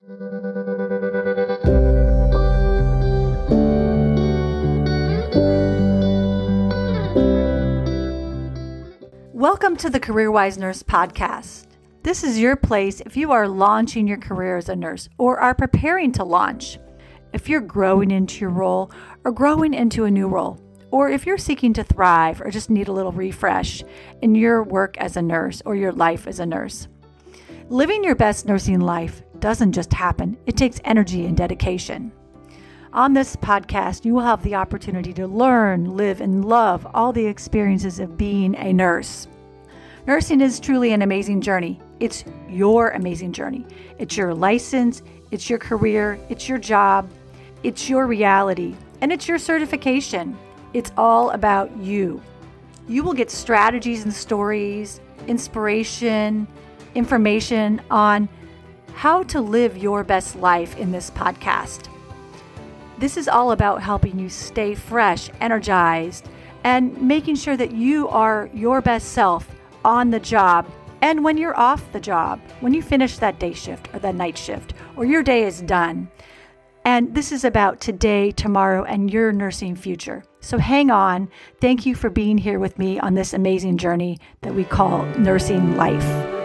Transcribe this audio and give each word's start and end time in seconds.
Welcome 0.00 0.14
to 9.78 9.90
the 9.90 9.98
CareerWise 9.98 10.56
Nurse 10.56 10.84
Podcast. 10.84 11.66
This 12.04 12.22
is 12.22 12.38
your 12.38 12.54
place 12.54 13.00
if 13.00 13.16
you 13.16 13.32
are 13.32 13.48
launching 13.48 14.06
your 14.06 14.18
career 14.18 14.56
as 14.56 14.68
a 14.68 14.76
nurse 14.76 15.08
or 15.18 15.40
are 15.40 15.52
preparing 15.52 16.12
to 16.12 16.22
launch, 16.22 16.78
if 17.32 17.48
you're 17.48 17.60
growing 17.60 18.12
into 18.12 18.42
your 18.42 18.50
role 18.50 18.92
or 19.24 19.32
growing 19.32 19.74
into 19.74 20.04
a 20.04 20.10
new 20.12 20.28
role, 20.28 20.60
or 20.92 21.08
if 21.10 21.26
you're 21.26 21.36
seeking 21.36 21.72
to 21.72 21.82
thrive 21.82 22.40
or 22.40 22.52
just 22.52 22.70
need 22.70 22.86
a 22.86 22.92
little 22.92 23.10
refresh 23.10 23.82
in 24.22 24.36
your 24.36 24.62
work 24.62 24.96
as 24.98 25.16
a 25.16 25.22
nurse 25.22 25.60
or 25.66 25.74
your 25.74 25.90
life 25.90 26.28
as 26.28 26.38
a 26.38 26.46
nurse. 26.46 26.86
Living 27.68 28.04
your 28.04 28.14
best 28.14 28.46
nursing 28.46 28.80
life 28.80 29.22
doesn't 29.40 29.72
just 29.72 29.92
happen, 29.92 30.36
it 30.46 30.56
takes 30.56 30.80
energy 30.84 31.26
and 31.26 31.36
dedication. 31.36 32.12
On 32.92 33.12
this 33.12 33.36
podcast, 33.36 34.04
you 34.04 34.14
will 34.14 34.22
have 34.22 34.42
the 34.42 34.54
opportunity 34.54 35.12
to 35.12 35.26
learn, 35.26 35.96
live, 35.96 36.20
and 36.20 36.44
love 36.44 36.86
all 36.94 37.12
the 37.12 37.26
experiences 37.26 37.98
of 37.98 38.16
being 38.16 38.54
a 38.56 38.72
nurse. 38.72 39.28
Nursing 40.06 40.40
is 40.40 40.58
truly 40.58 40.92
an 40.92 41.02
amazing 41.02 41.42
journey. 41.42 41.78
It's 42.00 42.24
your 42.48 42.88
amazing 42.90 43.32
journey. 43.32 43.66
It's 43.98 44.16
your 44.16 44.32
license, 44.32 45.02
it's 45.30 45.50
your 45.50 45.58
career, 45.58 46.18
it's 46.30 46.48
your 46.48 46.56
job, 46.56 47.10
it's 47.62 47.90
your 47.90 48.06
reality, 48.06 48.74
and 49.02 49.12
it's 49.12 49.28
your 49.28 49.38
certification. 49.38 50.36
It's 50.72 50.92
all 50.96 51.30
about 51.30 51.76
you. 51.76 52.22
You 52.88 53.02
will 53.02 53.12
get 53.12 53.30
strategies 53.30 54.04
and 54.04 54.14
stories, 54.14 55.00
inspiration, 55.26 56.46
information 56.94 57.82
on 57.90 58.30
how 58.98 59.22
to 59.22 59.40
live 59.40 59.78
your 59.78 60.02
best 60.02 60.34
life 60.34 60.76
in 60.76 60.90
this 60.90 61.08
podcast. 61.08 61.86
This 62.98 63.16
is 63.16 63.28
all 63.28 63.52
about 63.52 63.80
helping 63.80 64.18
you 64.18 64.28
stay 64.28 64.74
fresh, 64.74 65.30
energized, 65.40 66.28
and 66.64 67.00
making 67.00 67.36
sure 67.36 67.56
that 67.56 67.70
you 67.70 68.08
are 68.08 68.50
your 68.52 68.80
best 68.80 69.12
self 69.12 69.54
on 69.84 70.10
the 70.10 70.18
job 70.18 70.66
and 71.00 71.22
when 71.22 71.38
you're 71.38 71.56
off 71.56 71.92
the 71.92 72.00
job, 72.00 72.40
when 72.58 72.74
you 72.74 72.82
finish 72.82 73.18
that 73.18 73.38
day 73.38 73.52
shift 73.52 73.88
or 73.94 74.00
that 74.00 74.16
night 74.16 74.36
shift, 74.36 74.74
or 74.96 75.04
your 75.04 75.22
day 75.22 75.44
is 75.44 75.62
done. 75.62 76.10
And 76.84 77.14
this 77.14 77.30
is 77.30 77.44
about 77.44 77.80
today, 77.80 78.32
tomorrow, 78.32 78.82
and 78.82 79.12
your 79.12 79.30
nursing 79.30 79.76
future. 79.76 80.24
So 80.40 80.58
hang 80.58 80.90
on. 80.90 81.30
Thank 81.60 81.86
you 81.86 81.94
for 81.94 82.10
being 82.10 82.36
here 82.36 82.58
with 82.58 82.80
me 82.80 82.98
on 82.98 83.14
this 83.14 83.32
amazing 83.32 83.76
journey 83.76 84.18
that 84.40 84.56
we 84.56 84.64
call 84.64 85.04
nursing 85.18 85.76
life. 85.76 86.37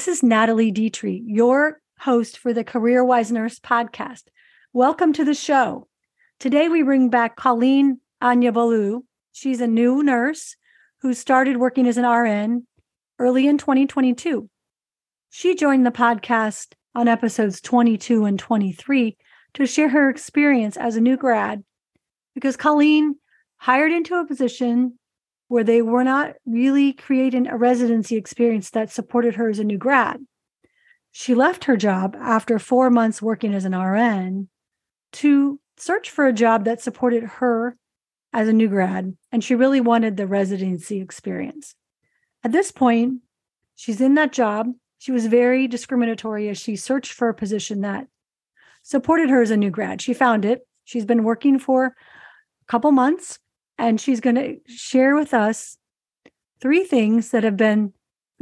This 0.00 0.08
is 0.08 0.22
Natalie 0.22 0.70
D'Itri, 0.70 1.22
your 1.26 1.82
host 1.98 2.38
for 2.38 2.54
the 2.54 2.64
CareerWise 2.64 3.30
Nurse 3.30 3.58
podcast. 3.58 4.22
Welcome 4.72 5.12
to 5.12 5.26
the 5.26 5.34
show. 5.34 5.88
Today 6.38 6.70
we 6.70 6.82
bring 6.82 7.10
back 7.10 7.36
Colleen 7.36 8.00
Anyabolu. 8.22 9.02
She's 9.32 9.60
a 9.60 9.66
new 9.66 10.02
nurse 10.02 10.56
who 11.02 11.12
started 11.12 11.58
working 11.58 11.86
as 11.86 11.98
an 11.98 12.06
RN 12.06 12.66
early 13.18 13.46
in 13.46 13.58
2022. 13.58 14.48
She 15.28 15.54
joined 15.54 15.84
the 15.84 15.90
podcast 15.90 16.72
on 16.94 17.06
episodes 17.06 17.60
22 17.60 18.24
and 18.24 18.38
23 18.38 19.18
to 19.52 19.66
share 19.66 19.90
her 19.90 20.08
experience 20.08 20.78
as 20.78 20.96
a 20.96 21.02
new 21.02 21.18
grad 21.18 21.62
because 22.34 22.56
Colleen 22.56 23.16
hired 23.58 23.92
into 23.92 24.14
a 24.14 24.26
position 24.26 24.98
where 25.50 25.64
they 25.64 25.82
were 25.82 26.04
not 26.04 26.36
really 26.46 26.92
creating 26.92 27.48
a 27.48 27.56
residency 27.56 28.14
experience 28.14 28.70
that 28.70 28.88
supported 28.88 29.34
her 29.34 29.50
as 29.50 29.58
a 29.58 29.64
new 29.64 29.76
grad. 29.76 30.24
She 31.10 31.34
left 31.34 31.64
her 31.64 31.76
job 31.76 32.16
after 32.20 32.60
four 32.60 32.88
months 32.88 33.20
working 33.20 33.52
as 33.52 33.64
an 33.64 33.76
RN 33.76 34.48
to 35.14 35.58
search 35.76 36.08
for 36.08 36.28
a 36.28 36.32
job 36.32 36.66
that 36.66 36.80
supported 36.80 37.24
her 37.24 37.76
as 38.32 38.46
a 38.46 38.52
new 38.52 38.68
grad, 38.68 39.16
and 39.32 39.42
she 39.42 39.56
really 39.56 39.80
wanted 39.80 40.16
the 40.16 40.28
residency 40.28 41.00
experience. 41.00 41.74
At 42.44 42.52
this 42.52 42.70
point, 42.70 43.14
she's 43.74 44.00
in 44.00 44.14
that 44.14 44.30
job. 44.30 44.68
She 44.98 45.10
was 45.10 45.26
very 45.26 45.66
discriminatory 45.66 46.48
as 46.48 46.58
she 46.58 46.76
searched 46.76 47.12
for 47.12 47.28
a 47.28 47.34
position 47.34 47.80
that 47.80 48.06
supported 48.84 49.28
her 49.30 49.42
as 49.42 49.50
a 49.50 49.56
new 49.56 49.70
grad. 49.70 50.00
She 50.00 50.14
found 50.14 50.44
it. 50.44 50.60
She's 50.84 51.04
been 51.04 51.24
working 51.24 51.58
for 51.58 51.86
a 51.86 51.92
couple 52.68 52.92
months 52.92 53.40
and 53.80 53.98
she's 53.98 54.20
going 54.20 54.36
to 54.36 54.58
share 54.66 55.16
with 55.16 55.32
us 55.32 55.78
three 56.60 56.84
things 56.84 57.30
that 57.30 57.42
have 57.42 57.56
been 57.56 57.94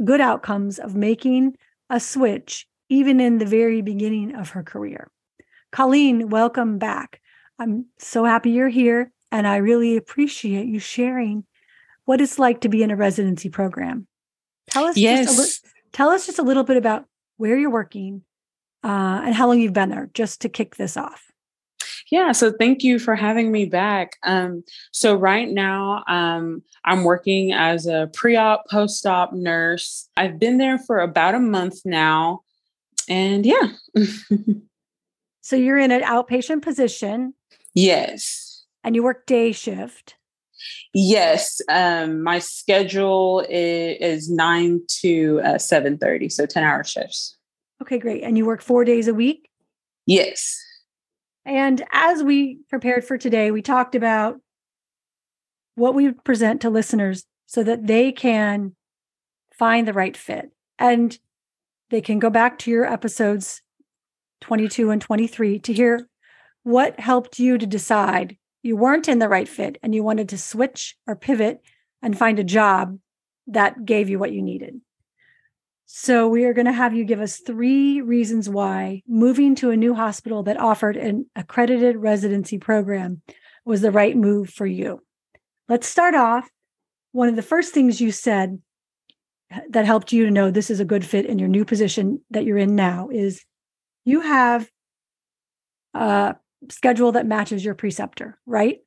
good 0.03 0.19
outcomes 0.19 0.79
of 0.79 0.95
making 0.95 1.55
a 1.89 1.99
switch, 1.99 2.67
even 2.89 3.21
in 3.21 3.37
the 3.37 3.45
very 3.45 3.81
beginning 3.81 4.35
of 4.35 4.49
her 4.49 4.63
career. 4.63 5.09
Colleen, 5.71 6.29
welcome 6.29 6.77
back. 6.77 7.21
I'm 7.57 7.85
so 7.99 8.25
happy 8.25 8.51
you're 8.51 8.67
here, 8.67 9.13
and 9.31 9.47
I 9.47 9.57
really 9.57 9.95
appreciate 9.95 10.67
you 10.67 10.79
sharing 10.79 11.45
what 12.03 12.19
it's 12.19 12.37
like 12.37 12.61
to 12.61 12.69
be 12.69 12.83
in 12.83 12.91
a 12.91 12.97
residency 12.97 13.49
program. 13.49 14.07
Tell 14.67 14.85
us, 14.85 14.97
yes. 14.97 15.25
just 15.25 15.37
a 15.37 15.41
li- 15.41 15.71
tell 15.93 16.09
us 16.09 16.25
just 16.25 16.39
a 16.39 16.43
little 16.43 16.63
bit 16.63 16.77
about 16.77 17.05
where 17.37 17.57
you're 17.57 17.69
working 17.69 18.23
uh, 18.83 19.21
and 19.23 19.33
how 19.33 19.47
long 19.47 19.59
you've 19.59 19.73
been 19.73 19.89
there, 19.89 20.09
just 20.13 20.41
to 20.41 20.49
kick 20.49 20.75
this 20.75 20.97
off. 20.97 21.31
Yeah, 22.11 22.31
so 22.31 22.51
thank 22.51 22.83
you 22.83 22.97
for 22.99 23.15
having 23.15 23.51
me 23.51 23.65
back. 23.65 24.17
Um, 24.23 24.63
so 24.91 25.15
right 25.15 25.47
now, 25.47 26.03
um, 26.07 26.63
I'm 26.85 27.03
working 27.03 27.53
as 27.53 27.85
a 27.85 28.09
pre-op, 28.13 28.67
post-op 28.69 29.33
nurse. 29.33 30.09
I've 30.17 30.39
been 30.39 30.57
there 30.57 30.79
for 30.79 30.99
about 30.99 31.35
a 31.35 31.39
month 31.39 31.81
now, 31.85 32.41
and 33.07 33.45
yeah. 33.45 33.73
so 35.41 35.55
you're 35.55 35.77
in 35.77 35.91
an 35.91 36.01
outpatient 36.01 36.61
position. 36.61 37.33
Yes. 37.73 38.65
And 38.83 38.95
you 38.95 39.03
work 39.03 39.25
day 39.25 39.51
shift. 39.51 40.15
Yes, 40.93 41.61
um, 41.69 42.23
my 42.23 42.39
schedule 42.39 43.45
is, 43.49 43.97
is 44.01 44.29
nine 44.29 44.81
to 45.01 45.39
uh, 45.43 45.57
seven 45.57 45.97
thirty, 45.97 46.29
so 46.29 46.45
ten 46.45 46.63
hour 46.63 46.83
shifts. 46.83 47.37
Okay, 47.81 47.97
great. 47.97 48.23
And 48.23 48.37
you 48.37 48.45
work 48.45 48.61
four 48.61 48.83
days 48.83 49.07
a 49.07 49.13
week. 49.13 49.49
Yes. 50.05 50.57
And 51.45 51.83
as 51.91 52.23
we 52.23 52.59
prepared 52.69 53.05
for 53.05 53.17
today, 53.17 53.51
we 53.51 53.61
talked 53.61 53.95
about 53.95 54.39
what 55.75 55.95
we 55.95 56.11
present 56.11 56.61
to 56.61 56.69
listeners 56.69 57.25
so 57.45 57.63
that 57.63 57.87
they 57.87 58.11
can 58.11 58.75
find 59.57 59.87
the 59.87 59.93
right 59.93 60.15
fit. 60.15 60.51
And 60.77 61.17
they 61.89 62.01
can 62.01 62.19
go 62.19 62.29
back 62.29 62.59
to 62.59 62.71
your 62.71 62.85
episodes 62.85 63.61
22 64.41 64.91
and 64.91 65.01
23 65.01 65.59
to 65.59 65.73
hear 65.73 66.07
what 66.63 66.99
helped 66.99 67.39
you 67.39 67.57
to 67.57 67.65
decide 67.65 68.37
you 68.61 68.75
weren't 68.75 69.07
in 69.07 69.19
the 69.19 69.29
right 69.29 69.47
fit 69.47 69.77
and 69.81 69.95
you 69.95 70.03
wanted 70.03 70.29
to 70.29 70.37
switch 70.37 70.95
or 71.07 71.15
pivot 71.15 71.61
and 72.01 72.17
find 72.17 72.39
a 72.39 72.43
job 72.43 72.99
that 73.47 73.85
gave 73.85 74.09
you 74.09 74.19
what 74.19 74.31
you 74.31 74.41
needed. 74.41 74.79
So, 75.91 76.27
we 76.27 76.45
are 76.45 76.53
going 76.53 76.67
to 76.67 76.71
have 76.71 76.93
you 76.93 77.03
give 77.03 77.19
us 77.19 77.37
three 77.39 77.99
reasons 77.99 78.47
why 78.47 79.01
moving 79.07 79.55
to 79.55 79.71
a 79.71 79.75
new 79.75 79.95
hospital 79.95 80.43
that 80.43 80.59
offered 80.59 80.95
an 80.95 81.25
accredited 81.35 81.97
residency 81.97 82.59
program 82.59 83.23
was 83.65 83.81
the 83.81 83.89
right 83.89 84.15
move 84.15 84.51
for 84.51 84.67
you. 84.67 85.01
Let's 85.67 85.89
start 85.89 86.13
off. 86.13 86.47
One 87.11 87.27
of 87.27 87.35
the 87.35 87.41
first 87.41 87.73
things 87.73 87.99
you 87.99 88.11
said 88.11 88.61
that 89.71 89.85
helped 89.85 90.13
you 90.13 90.25
to 90.25 90.31
know 90.31 90.51
this 90.51 90.69
is 90.69 90.79
a 90.79 90.85
good 90.85 91.03
fit 91.03 91.25
in 91.25 91.39
your 91.39 91.49
new 91.49 91.65
position 91.65 92.21
that 92.29 92.45
you're 92.45 92.59
in 92.59 92.75
now 92.75 93.09
is 93.11 93.43
you 94.05 94.21
have 94.21 94.69
a 95.95 96.35
schedule 96.69 97.13
that 97.13 97.25
matches 97.25 97.65
your 97.65 97.73
preceptor, 97.73 98.37
right? 98.45 98.77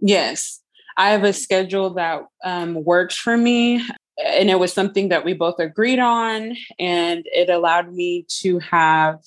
Yes. 0.00 0.60
I 0.96 1.10
have 1.10 1.24
a 1.24 1.32
schedule 1.32 1.94
that 1.94 2.22
um, 2.44 2.84
works 2.84 3.16
for 3.16 3.36
me 3.36 3.84
and 4.24 4.50
it 4.50 4.58
was 4.58 4.72
something 4.72 5.08
that 5.08 5.24
we 5.24 5.32
both 5.32 5.58
agreed 5.58 5.98
on 5.98 6.56
and 6.78 7.24
it 7.26 7.48
allowed 7.48 7.92
me 7.92 8.26
to 8.28 8.58
have 8.58 9.20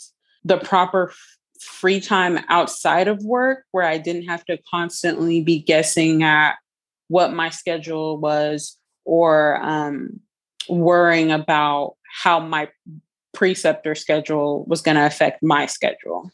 the 0.43 0.57
proper 0.57 1.13
free 1.59 2.01
time 2.01 2.39
outside 2.49 3.07
of 3.07 3.23
work 3.23 3.63
where 3.71 3.85
i 3.85 3.97
didn't 3.97 4.27
have 4.27 4.43
to 4.45 4.57
constantly 4.69 5.41
be 5.41 5.59
guessing 5.59 6.23
at 6.23 6.55
what 7.07 7.33
my 7.33 7.49
schedule 7.49 8.17
was 8.17 8.77
or 9.03 9.61
um, 9.61 10.19
worrying 10.69 11.31
about 11.31 11.95
how 12.23 12.39
my 12.39 12.69
preceptor 13.33 13.95
schedule 13.95 14.63
was 14.65 14.81
going 14.81 14.95
to 14.95 15.05
affect 15.05 15.41
my 15.43 15.65
schedule 15.65 16.31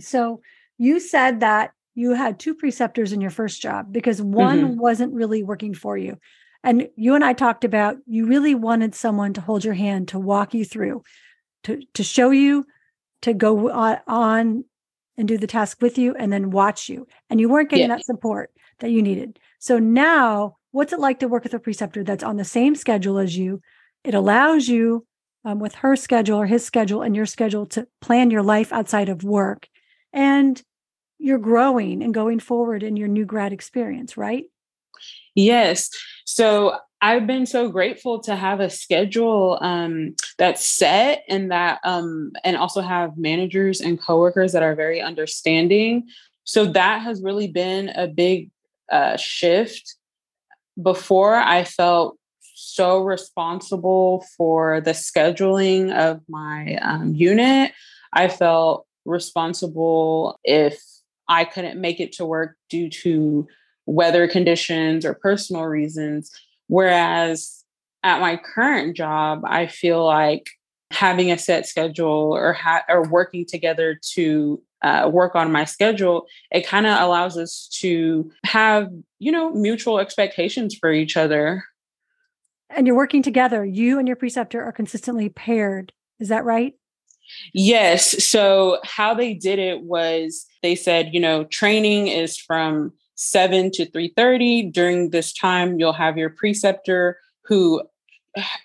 so 0.00 0.40
you 0.78 1.00
said 1.00 1.40
that 1.40 1.72
you 1.94 2.12
had 2.12 2.38
two 2.38 2.54
preceptors 2.54 3.12
in 3.12 3.20
your 3.20 3.30
first 3.30 3.60
job 3.60 3.92
because 3.92 4.20
one 4.20 4.60
mm-hmm. 4.60 4.78
wasn't 4.78 5.12
really 5.14 5.42
working 5.42 5.74
for 5.74 5.96
you 5.96 6.18
And 6.62 6.88
you 6.96 7.14
and 7.14 7.24
I 7.24 7.32
talked 7.32 7.64
about 7.64 7.98
you 8.06 8.26
really 8.26 8.54
wanted 8.54 8.94
someone 8.94 9.32
to 9.34 9.40
hold 9.40 9.64
your 9.64 9.74
hand, 9.74 10.08
to 10.08 10.18
walk 10.18 10.54
you 10.54 10.64
through, 10.64 11.02
to, 11.64 11.80
to 11.94 12.02
show 12.02 12.30
you, 12.30 12.66
to 13.22 13.32
go 13.32 13.70
on 13.70 14.64
and 15.16 15.28
do 15.28 15.38
the 15.38 15.46
task 15.46 15.80
with 15.80 15.96
you 15.96 16.14
and 16.14 16.32
then 16.32 16.50
watch 16.50 16.88
you. 16.88 17.06
And 17.30 17.40
you 17.40 17.48
weren't 17.48 17.70
getting 17.70 17.88
yeah. 17.88 17.96
that 17.96 18.04
support 18.04 18.50
that 18.80 18.90
you 18.90 19.02
needed. 19.02 19.38
So 19.58 19.78
now, 19.78 20.56
what's 20.72 20.92
it 20.92 21.00
like 21.00 21.20
to 21.20 21.28
work 21.28 21.42
with 21.42 21.54
a 21.54 21.58
preceptor 21.58 22.04
that's 22.04 22.24
on 22.24 22.36
the 22.36 22.44
same 22.44 22.74
schedule 22.74 23.18
as 23.18 23.36
you? 23.36 23.62
It 24.04 24.14
allows 24.14 24.68
you, 24.68 25.06
um, 25.44 25.58
with 25.58 25.76
her 25.76 25.96
schedule 25.96 26.38
or 26.38 26.46
his 26.46 26.64
schedule 26.64 27.02
and 27.02 27.16
your 27.16 27.26
schedule, 27.26 27.66
to 27.66 27.88
plan 28.00 28.30
your 28.30 28.42
life 28.42 28.72
outside 28.72 29.08
of 29.08 29.24
work. 29.24 29.68
And 30.12 30.62
you're 31.18 31.38
growing 31.38 32.02
and 32.02 32.12
going 32.12 32.40
forward 32.40 32.82
in 32.82 32.96
your 32.96 33.08
new 33.08 33.24
grad 33.24 33.52
experience, 33.52 34.16
right? 34.16 34.44
Yes. 35.34 35.90
So 36.26 36.76
I've 37.00 37.26
been 37.26 37.46
so 37.46 37.68
grateful 37.70 38.20
to 38.22 38.34
have 38.34 38.58
a 38.58 38.68
schedule 38.68 39.58
um, 39.60 40.16
that's 40.38 40.66
set 40.66 41.24
and 41.28 41.52
that, 41.52 41.78
um, 41.84 42.32
and 42.42 42.56
also 42.56 42.80
have 42.80 43.16
managers 43.16 43.80
and 43.80 44.00
coworkers 44.00 44.52
that 44.52 44.62
are 44.62 44.74
very 44.74 45.00
understanding. 45.00 46.08
So 46.44 46.66
that 46.66 47.02
has 47.02 47.22
really 47.22 47.46
been 47.46 47.90
a 47.90 48.08
big 48.08 48.50
uh, 48.90 49.16
shift. 49.16 49.96
Before, 50.82 51.36
I 51.36 51.64
felt 51.64 52.18
so 52.40 53.02
responsible 53.02 54.24
for 54.36 54.80
the 54.80 54.92
scheduling 54.92 55.94
of 55.94 56.20
my 56.28 56.76
um, 56.82 57.14
unit. 57.14 57.72
I 58.12 58.28
felt 58.28 58.84
responsible 59.04 60.40
if 60.44 60.82
I 61.28 61.44
couldn't 61.44 61.80
make 61.80 62.00
it 62.00 62.12
to 62.14 62.26
work 62.26 62.56
due 62.68 62.90
to 62.90 63.46
weather 63.86 64.28
conditions 64.28 65.04
or 65.04 65.14
personal 65.14 65.64
reasons. 65.64 66.30
Whereas 66.68 67.64
at 68.02 68.20
my 68.20 68.36
current 68.36 68.96
job, 68.96 69.42
I 69.44 69.66
feel 69.66 70.04
like 70.04 70.48
having 70.90 71.32
a 71.32 71.38
set 71.38 71.66
schedule 71.66 72.32
or 72.32 72.52
ha- 72.52 72.84
or 72.88 73.08
working 73.08 73.44
together 73.46 73.98
to 74.14 74.62
uh, 74.82 75.08
work 75.12 75.34
on 75.34 75.50
my 75.50 75.64
schedule, 75.64 76.26
it 76.50 76.66
kind 76.66 76.86
of 76.86 77.00
allows 77.00 77.36
us 77.36 77.68
to 77.80 78.30
have 78.44 78.88
you 79.18 79.32
know 79.32 79.50
mutual 79.52 79.98
expectations 79.98 80.74
for 80.74 80.92
each 80.92 81.16
other. 81.16 81.64
And 82.70 82.86
you're 82.86 82.96
working 82.96 83.22
together. 83.22 83.64
You 83.64 83.98
and 83.98 84.08
your 84.08 84.16
preceptor 84.16 84.62
are 84.62 84.72
consistently 84.72 85.28
paired. 85.28 85.92
Is 86.18 86.28
that 86.28 86.44
right? 86.44 86.74
Yes. 87.52 88.24
So 88.24 88.78
how 88.84 89.14
they 89.14 89.34
did 89.34 89.58
it 89.58 89.82
was 89.82 90.46
they 90.62 90.74
said, 90.74 91.10
you 91.12 91.20
know, 91.20 91.44
training 91.44 92.08
is 92.08 92.36
from 92.36 92.92
7 93.16 93.70
to 93.72 93.86
3:30 93.86 94.72
during 94.72 95.10
this 95.10 95.32
time 95.32 95.78
you'll 95.78 95.92
have 95.92 96.16
your 96.16 96.30
preceptor 96.30 97.18
who 97.44 97.82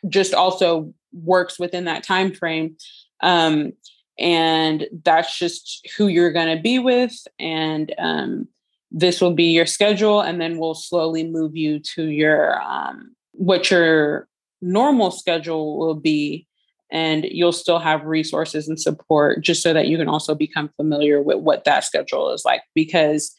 just 0.10 0.34
also 0.34 0.94
works 1.14 1.60
within 1.60 1.86
that 1.86 2.04
time 2.04 2.34
frame 2.34 2.76
um, 3.22 3.74
and 4.20 4.88
that's 5.04 5.38
just 5.38 5.88
who 5.98 6.08
you're 6.08 6.32
going 6.32 6.56
to 6.56 6.62
be 6.62 6.80
with 6.80 7.14
and 7.40 7.94
um, 7.98 8.48
this 8.92 9.22
will 9.22 9.34
be 9.34 9.52
your 9.52 9.66
schedule 9.66 10.22
and 10.22 10.40
then 10.42 10.58
we'll 10.58 10.76
slowly 10.76 11.26
move 11.26 11.56
you 11.56 11.80
to 11.80 12.04
your 12.06 12.62
um, 12.62 13.16
what 13.34 13.72
your 13.72 14.28
normal 14.62 15.12
schedule 15.12 15.78
will 15.78 15.96
be. 15.96 16.48
And 16.92 17.24
you'll 17.24 17.54
still 17.54 17.80
have 17.80 18.04
resources 18.04 18.68
and 18.68 18.80
support 18.80 19.42
just 19.42 19.64
so 19.64 19.74
that 19.74 19.88
you 19.88 19.98
can 19.98 20.10
also 20.10 20.36
become 20.36 20.70
familiar 20.76 21.22
with 21.22 21.38
what 21.38 21.64
that 21.64 21.86
schedule 21.86 22.32
is 22.32 22.44
like 22.44 22.62
because 22.76 23.34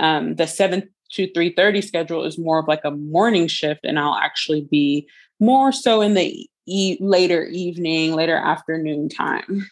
um, 0.00 0.34
the 0.34 0.46
7 0.46 0.88
to 1.12 1.28
3.30 1.28 1.84
schedule 1.84 2.24
is 2.24 2.38
more 2.38 2.58
of 2.58 2.68
like 2.68 2.84
a 2.84 2.90
morning 2.90 3.46
shift 3.46 3.80
and 3.84 3.98
i'll 3.98 4.14
actually 4.14 4.62
be 4.70 5.06
more 5.38 5.72
so 5.72 6.00
in 6.00 6.14
the 6.14 6.48
e- 6.66 6.96
later 7.00 7.44
evening 7.46 8.14
later 8.14 8.36
afternoon 8.36 9.08
time 9.08 9.68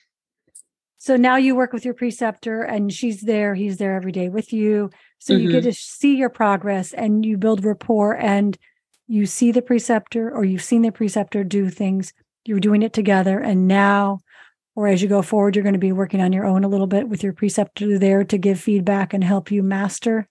so 0.98 1.16
now 1.16 1.36
you 1.36 1.54
work 1.54 1.72
with 1.72 1.84
your 1.84 1.94
preceptor 1.94 2.62
and 2.62 2.92
she's 2.92 3.22
there 3.22 3.54
he's 3.54 3.78
there 3.78 3.94
every 3.94 4.12
day 4.12 4.28
with 4.28 4.52
you 4.52 4.90
so 5.18 5.32
mm-hmm. 5.32 5.44
you 5.44 5.50
get 5.50 5.60
mm-hmm. 5.60 5.70
to 5.70 5.74
see 5.74 6.16
your 6.16 6.30
progress 6.30 6.92
and 6.92 7.24
you 7.24 7.36
build 7.36 7.64
rapport 7.64 8.16
and 8.16 8.58
you 9.06 9.24
see 9.24 9.52
the 9.52 9.62
preceptor 9.62 10.30
or 10.30 10.44
you've 10.44 10.62
seen 10.62 10.82
the 10.82 10.92
preceptor 10.92 11.42
do 11.42 11.70
things 11.70 12.12
you're 12.44 12.60
doing 12.60 12.82
it 12.82 12.92
together 12.92 13.38
and 13.38 13.68
now 13.68 14.18
or 14.78 14.86
as 14.86 15.02
you 15.02 15.08
go 15.08 15.22
forward, 15.22 15.56
you're 15.56 15.64
going 15.64 15.72
to 15.72 15.78
be 15.80 15.90
working 15.90 16.20
on 16.20 16.32
your 16.32 16.46
own 16.46 16.62
a 16.62 16.68
little 16.68 16.86
bit 16.86 17.08
with 17.08 17.24
your 17.24 17.32
preceptor 17.32 17.98
there 17.98 18.22
to 18.22 18.38
give 18.38 18.60
feedback 18.60 19.12
and 19.12 19.24
help 19.24 19.50
you 19.50 19.60
master 19.60 20.28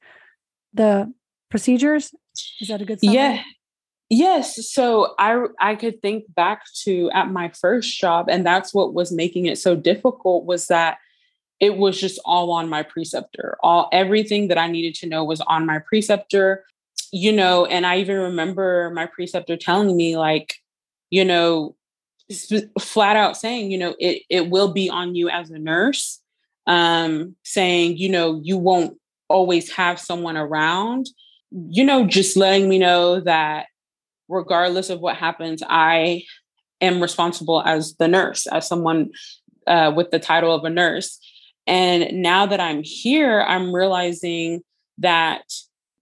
the 0.73 1.13
procedures. 1.49 2.15
Is 2.61 2.69
that 2.69 2.81
a 2.81 2.85
good 2.85 3.01
summary? 3.01 3.17
Yeah. 3.17 3.41
Yes. 4.09 4.71
So 4.71 5.15
I 5.19 5.47
I 5.59 5.75
could 5.75 6.01
think 6.01 6.33
back 6.33 6.61
to 6.83 7.11
at 7.13 7.29
my 7.29 7.49
first 7.49 7.99
job, 7.99 8.29
and 8.29 8.45
that's 8.45 8.73
what 8.73 8.93
was 8.93 9.11
making 9.11 9.47
it 9.47 9.57
so 9.57 9.75
difficult 9.75 10.45
was 10.45 10.67
that 10.67 10.97
it 11.59 11.75
was 11.75 11.99
just 11.99 12.17
all 12.23 12.49
on 12.51 12.69
my 12.69 12.83
preceptor. 12.83 13.57
All 13.61 13.89
everything 13.91 14.47
that 14.47 14.57
I 14.57 14.71
needed 14.71 14.95
to 15.01 15.07
know 15.07 15.25
was 15.25 15.41
on 15.41 15.65
my 15.65 15.79
preceptor. 15.79 16.63
You 17.11 17.33
know, 17.33 17.65
and 17.65 17.85
I 17.85 17.97
even 17.97 18.15
remember 18.15 18.91
my 18.95 19.07
preceptor 19.07 19.57
telling 19.57 19.97
me, 19.97 20.15
like, 20.15 20.55
you 21.09 21.25
know, 21.25 21.75
flat 22.79 23.15
out 23.15 23.37
saying, 23.37 23.71
you 23.71 23.77
know, 23.77 23.95
it 23.99 24.23
it 24.29 24.49
will 24.49 24.73
be 24.73 24.89
on 24.89 25.15
you 25.15 25.29
as 25.29 25.49
a 25.49 25.59
nurse. 25.59 26.19
Um, 26.65 27.35
saying, 27.43 27.97
you 27.97 28.09
know, 28.09 28.41
you 28.43 28.57
won't 28.57 28.97
always 29.29 29.71
have 29.71 29.99
someone 29.99 30.35
around. 30.35 31.07
You 31.51 31.85
know, 31.85 32.05
just 32.05 32.35
letting 32.35 32.67
me 32.67 32.77
know 32.77 33.21
that 33.21 33.67
regardless 34.27 34.89
of 34.89 34.99
what 34.99 35.15
happens, 35.15 35.63
I 35.67 36.23
am 36.81 37.01
responsible 37.01 37.61
as 37.65 37.95
the 37.95 38.09
nurse, 38.09 38.47
as 38.47 38.67
someone 38.67 39.11
uh, 39.65 39.93
with 39.95 40.11
the 40.11 40.19
title 40.19 40.53
of 40.53 40.65
a 40.65 40.69
nurse. 40.69 41.19
And 41.65 42.21
now 42.21 42.45
that 42.45 42.59
I'm 42.59 42.83
here, 42.83 43.41
I'm 43.41 43.73
realizing 43.73 44.61
that 44.97 45.43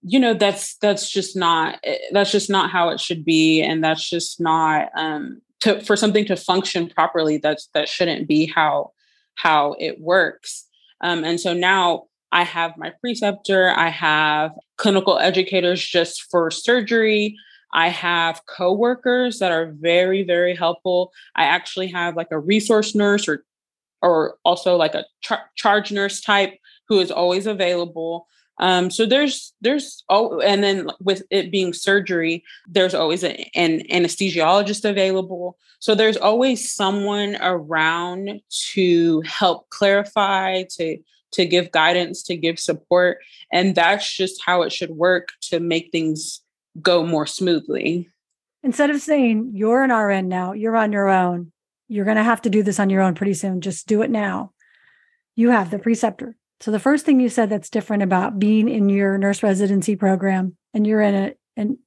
you 0.02 0.20
know 0.20 0.34
that's 0.34 0.76
that's 0.76 1.10
just 1.10 1.36
not 1.36 1.78
eh, 1.82 1.98
that's 2.12 2.30
just 2.30 2.48
not 2.48 2.70
how 2.70 2.90
it 2.90 3.00
should 3.00 3.24
be 3.24 3.60
and 3.60 3.82
that's 3.82 4.08
just 4.08 4.40
not 4.40 4.88
um 4.96 5.42
to 5.60 5.80
for 5.80 5.96
something 5.96 6.24
to 6.26 6.36
function 6.36 6.88
properly 6.88 7.38
that's 7.38 7.68
that 7.74 7.88
shouldn't 7.88 8.28
be 8.28 8.46
how 8.46 8.92
how 9.36 9.74
it 9.78 10.00
works. 10.00 10.66
Um, 11.02 11.24
and 11.24 11.38
so 11.40 11.52
now 11.52 12.04
i 12.32 12.42
have 12.42 12.72
my 12.76 12.90
preceptor 13.00 13.72
i 13.76 13.88
have 13.88 14.50
clinical 14.78 15.18
educators 15.18 15.84
just 15.84 16.24
for 16.30 16.50
surgery 16.50 17.36
i 17.72 17.88
have 17.88 18.40
coworkers 18.46 19.38
that 19.38 19.52
are 19.52 19.72
very 19.78 20.22
very 20.24 20.54
helpful. 20.54 21.12
I 21.34 21.44
actually 21.44 21.88
have 21.88 22.16
like 22.16 22.28
a 22.30 22.38
resource 22.38 22.94
nurse 22.94 23.28
or 23.28 23.44
or 24.02 24.36
also 24.44 24.76
like 24.76 24.94
a 24.94 25.04
char- 25.20 25.50
charge 25.56 25.92
nurse 25.92 26.20
type 26.20 26.54
who 26.88 27.00
is 27.00 27.10
always 27.10 27.46
available 27.46 28.26
um, 28.58 28.90
so 28.90 29.04
there's 29.04 29.52
there's 29.60 30.02
oh, 30.08 30.40
and 30.40 30.62
then 30.62 30.88
with 31.00 31.22
it 31.30 31.50
being 31.50 31.72
surgery, 31.72 32.42
there's 32.66 32.94
always 32.94 33.22
a, 33.22 33.50
an 33.54 33.82
anesthesiologist 33.92 34.88
available. 34.88 35.58
So 35.78 35.94
there's 35.94 36.16
always 36.16 36.72
someone 36.72 37.36
around 37.40 38.40
to 38.72 39.20
help 39.22 39.68
clarify, 39.68 40.64
to 40.76 40.98
to 41.32 41.44
give 41.44 41.70
guidance, 41.70 42.22
to 42.24 42.36
give 42.36 42.58
support, 42.58 43.18
and 43.52 43.74
that's 43.74 44.10
just 44.10 44.42
how 44.44 44.62
it 44.62 44.72
should 44.72 44.90
work 44.90 45.30
to 45.42 45.60
make 45.60 45.90
things 45.92 46.40
go 46.80 47.04
more 47.04 47.26
smoothly. 47.26 48.08
Instead 48.62 48.90
of 48.90 49.00
saying 49.00 49.50
you're 49.54 49.84
an 49.84 49.92
RN 49.92 50.28
now, 50.28 50.52
you're 50.52 50.76
on 50.76 50.92
your 50.92 51.08
own. 51.08 51.52
You're 51.88 52.04
going 52.04 52.16
to 52.16 52.22
have 52.24 52.42
to 52.42 52.50
do 52.50 52.62
this 52.62 52.80
on 52.80 52.90
your 52.90 53.02
own 53.02 53.14
pretty 53.14 53.34
soon. 53.34 53.60
Just 53.60 53.86
do 53.86 54.02
it 54.02 54.10
now. 54.10 54.52
You 55.36 55.50
have 55.50 55.70
the 55.70 55.78
preceptor 55.78 56.36
so 56.60 56.70
the 56.70 56.80
first 56.80 57.04
thing 57.04 57.20
you 57.20 57.28
said 57.28 57.50
that's 57.50 57.70
different 57.70 58.02
about 58.02 58.38
being 58.38 58.68
in 58.68 58.88
your 58.88 59.18
nurse 59.18 59.42
residency 59.42 59.96
program 59.96 60.56
and 60.72 60.86
you're 60.86 61.02
in 61.02 61.14
a, 61.14 61.34
an 61.56 61.78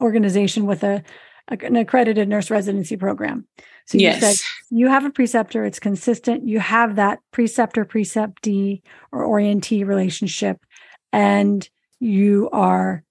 organization 0.00 0.66
with 0.66 0.82
a, 0.82 1.02
a 1.48 1.58
an 1.66 1.76
accredited 1.76 2.28
nurse 2.28 2.50
residency 2.50 2.96
program. 2.96 3.46
So 3.86 3.98
you 3.98 4.04
yes. 4.04 4.20
said 4.20 4.46
you 4.70 4.88
have 4.88 5.04
a 5.04 5.10
preceptor, 5.10 5.64
it's 5.64 5.80
consistent, 5.80 6.48
you 6.48 6.60
have 6.60 6.96
that 6.96 7.18
preceptor 7.32 7.84
preceptee 7.84 8.82
or 9.12 9.26
orientee 9.26 9.86
relationship 9.86 10.58
and 11.12 11.68
you 11.98 12.48
are 12.52 13.04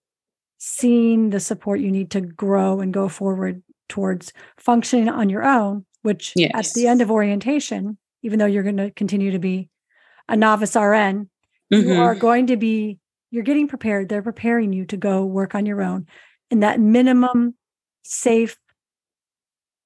seeing 0.58 1.30
the 1.30 1.40
support 1.40 1.80
you 1.80 1.92
need 1.92 2.12
to 2.12 2.22
grow 2.22 2.80
and 2.80 2.94
go 2.94 3.08
forward 3.08 3.62
towards 3.88 4.34
functioning 4.58 5.10
on 5.10 5.30
your 5.30 5.44
own, 5.44 5.86
which 6.02 6.34
yes. 6.36 6.52
at 6.54 6.74
the 6.74 6.88
end 6.88 7.02
of 7.02 7.12
orientation, 7.12 7.98
even 8.24 8.40
though 8.40 8.46
you're 8.46 8.64
going 8.64 8.78
to 8.78 8.92
continue 8.92 9.32
to 9.32 9.40
be 9.40 9.70
a 10.30 10.38
novice 10.38 10.76
RN, 10.76 11.30
mm-hmm. 11.74 11.76
you 11.76 12.02
are 12.02 12.16
going 12.16 12.48
to 12.48 12.56
be, 12.56 13.00
you're 13.32 13.44
getting 13.44 13.68
prepared. 13.68 14.08
They're 14.08 14.22
preparing 14.22 14.72
you 14.72 14.86
to 14.86 14.98
go 14.98 15.26
work 15.26 15.56
on 15.56 15.66
your 15.66 15.82
own 15.82 16.08
in 16.50 16.62
that 16.62 16.80
minimum 16.80 17.56
safe 18.04 18.58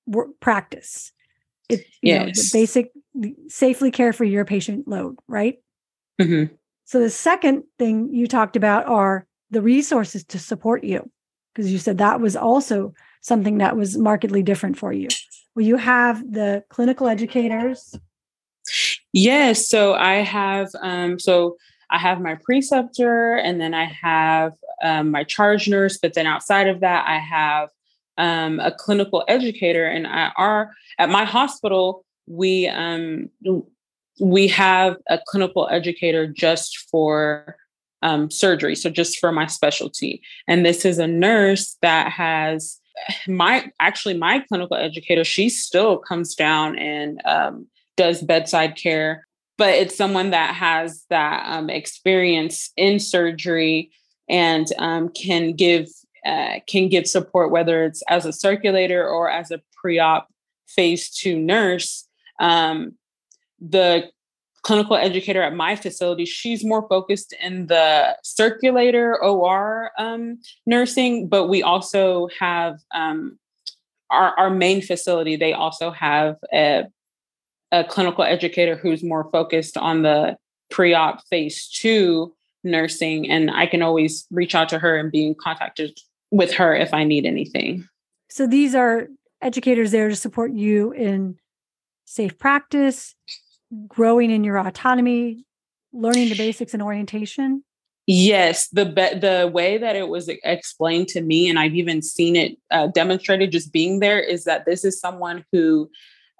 work 0.05 0.29
practice. 0.39 1.11
It, 1.69 1.79
you 2.01 2.13
yes. 2.13 2.19
know, 2.19 2.31
the 2.31 2.49
basic 2.53 2.91
safely 3.47 3.89
care 3.89 4.13
for 4.13 4.25
your 4.25 4.45
patient 4.45 4.87
load, 4.87 5.15
right? 5.27 5.55
Mm-hmm. 6.21 6.53
So 6.85 6.99
the 6.99 7.09
second 7.09 7.63
thing 7.79 8.13
you 8.13 8.27
talked 8.27 8.55
about 8.55 8.85
are 8.85 9.25
the 9.49 9.61
resources 9.61 10.23
to 10.25 10.39
support 10.39 10.83
you. 10.83 11.09
because 11.53 11.71
you 11.71 11.77
said 11.77 11.99
that 11.99 12.19
was 12.19 12.35
also 12.35 12.93
something 13.21 13.59
that 13.59 13.77
was 13.77 13.97
markedly 13.97 14.43
different 14.43 14.77
for 14.77 14.91
you. 14.91 15.07
Well, 15.55 15.65
you 15.65 15.77
have 15.77 16.19
the 16.31 16.63
clinical 16.69 17.07
educators. 17.07 17.95
Yes. 19.13 19.69
So 19.69 19.93
I 19.93 20.15
have, 20.15 20.69
um, 20.81 21.19
so 21.19 21.57
I 21.89 21.99
have 21.99 22.19
my 22.19 22.35
preceptor 22.35 23.35
and 23.35 23.61
then 23.61 23.73
I 23.73 23.85
have 23.85 24.53
um, 24.81 25.11
my 25.11 25.23
charge 25.23 25.69
nurse. 25.69 25.97
But 25.97 26.15
then 26.15 26.25
outside 26.25 26.67
of 26.67 26.79
that, 26.81 27.07
I 27.07 27.19
have 27.19 27.69
um, 28.17 28.59
a 28.59 28.71
clinical 28.71 29.23
educator. 29.27 29.85
And 29.85 30.07
I 30.07 30.31
are 30.35 30.71
at 30.97 31.09
my 31.09 31.25
hospital, 31.25 32.03
we 32.27 32.67
um, 32.67 33.29
we 34.19 34.47
have 34.47 34.97
a 35.09 35.19
clinical 35.27 35.67
educator 35.69 36.27
just 36.27 36.87
for 36.89 37.55
um, 38.01 38.29
surgery, 38.29 38.75
so 38.75 38.89
just 38.89 39.17
for 39.19 39.31
my 39.31 39.47
specialty. 39.47 40.21
And 40.47 40.65
this 40.65 40.85
is 40.85 40.99
a 40.99 41.07
nurse 41.07 41.77
that 41.81 42.11
has 42.11 42.79
my 43.27 43.71
actually 43.79 44.15
my 44.15 44.39
clinical 44.39 44.77
educator. 44.77 45.23
She 45.23 45.49
still 45.49 45.97
comes 45.97 46.35
down 46.35 46.77
and 46.77 47.21
um, 47.25 47.67
does 47.95 48.21
bedside 48.21 48.75
care, 48.75 49.27
but 49.57 49.69
it's 49.69 49.95
someone 49.95 50.31
that 50.31 50.55
has 50.55 51.05
that 51.09 51.43
um, 51.47 51.69
experience 51.69 52.71
in 52.75 52.99
surgery 52.99 53.91
and 54.29 54.67
um, 54.79 55.09
can 55.09 55.53
give 55.53 55.87
uh, 56.25 56.59
can 56.67 56.87
give 56.87 57.05
support 57.05 57.51
whether 57.51 57.83
it's 57.83 58.01
as 58.03 58.25
a 58.25 58.31
circulator 58.31 59.05
or 59.05 59.29
as 59.29 59.51
a 59.51 59.61
pre-op 59.75 60.27
phase 60.67 61.09
two 61.09 61.37
nurse. 61.37 62.07
Um, 62.39 62.93
the 63.59 64.09
clinical 64.63 64.95
educator 64.95 65.41
at 65.41 65.53
my 65.53 65.75
facility, 65.75 66.25
she's 66.25 66.63
more 66.63 66.87
focused 66.87 67.33
in 67.41 67.67
the 67.67 68.17
circulator 68.23 69.21
OR 69.21 69.91
um, 69.99 70.39
nursing, 70.65 71.27
but 71.27 71.47
we 71.47 71.61
also 71.61 72.29
have 72.39 72.79
um, 72.93 73.37
our, 74.09 74.33
our 74.37 74.49
main 74.49 74.81
facility, 74.81 75.35
they 75.35 75.53
also 75.53 75.91
have 75.91 76.37
a, 76.53 76.85
a 77.73 77.83
clinical 77.83 78.23
educator 78.23 78.77
who's 78.77 79.03
more 79.03 79.29
focused 79.31 79.75
on 79.75 80.03
the 80.03 80.37
pre 80.69 80.93
op 80.93 81.27
phase 81.29 81.67
two 81.67 82.33
nursing. 82.63 83.29
And 83.29 83.51
I 83.51 83.65
can 83.65 83.81
always 83.81 84.25
reach 84.31 84.55
out 84.55 84.69
to 84.69 84.79
her 84.79 84.97
and 84.97 85.11
be 85.11 85.27
in 85.27 85.35
contact 85.35 85.81
with 86.31 86.53
her 86.53 86.73
if 86.73 86.93
I 86.93 87.03
need 87.03 87.25
anything. 87.25 87.87
So 88.29 88.47
these 88.47 88.73
are 88.73 89.07
educators 89.41 89.91
there 89.91 90.07
to 90.07 90.15
support 90.15 90.53
you 90.53 90.93
in 90.93 91.37
safe 92.05 92.37
practice, 92.37 93.15
growing 93.87 94.31
in 94.31 94.43
your 94.43 94.57
autonomy, 94.57 95.45
learning 95.91 96.29
the 96.29 96.35
basics 96.35 96.73
and 96.73 96.81
orientation? 96.81 97.63
Yes, 98.05 98.67
the 98.69 98.85
be- 98.85 99.17
the 99.17 99.49
way 99.53 99.77
that 99.77 99.95
it 99.95 100.09
was 100.09 100.27
explained 100.27 101.07
to 101.09 101.21
me, 101.21 101.49
and 101.49 101.57
I've 101.57 101.75
even 101.75 102.01
seen 102.01 102.35
it 102.35 102.57
uh, 102.69 102.87
demonstrated 102.87 103.51
just 103.51 103.71
being 103.71 103.99
there, 103.99 104.19
is 104.19 104.43
that 104.43 104.65
this 104.65 104.83
is 104.83 104.99
someone 104.99 105.45
who, 105.53 105.89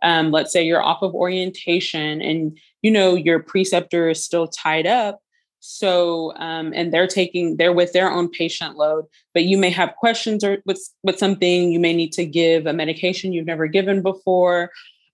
um, 0.04 0.32
let's 0.32 0.52
say, 0.52 0.64
you're 0.64 0.84
off 0.84 1.02
of 1.02 1.16
orientation, 1.16 2.22
and 2.22 2.58
you 2.82 2.92
know 2.92 3.16
your 3.16 3.40
preceptor 3.40 4.10
is 4.10 4.24
still 4.24 4.48
tied 4.48 4.86
up, 4.86 5.20
so 5.60 6.34
um, 6.36 6.74
and 6.76 6.94
they're 6.94 7.08
taking 7.08 7.58
they're 7.58 7.74
with 7.74 7.94
their 7.94 8.12
own 8.12 8.30
patient 8.30 8.76
load, 8.76 9.06
but 9.34 9.46
you 9.46 9.58
may 9.58 9.70
have 9.70 9.96
questions 9.96 10.44
or 10.44 10.58
with 10.66 10.82
with 11.04 11.18
something, 11.18 11.72
you 11.72 11.80
may 11.80 11.94
need 11.94 12.12
to 12.14 12.26
give 12.26 12.66
a 12.66 12.74
medication 12.74 13.34
you've 13.34 13.46
never 13.46 13.68
given 13.68 14.02
before, 14.02 14.72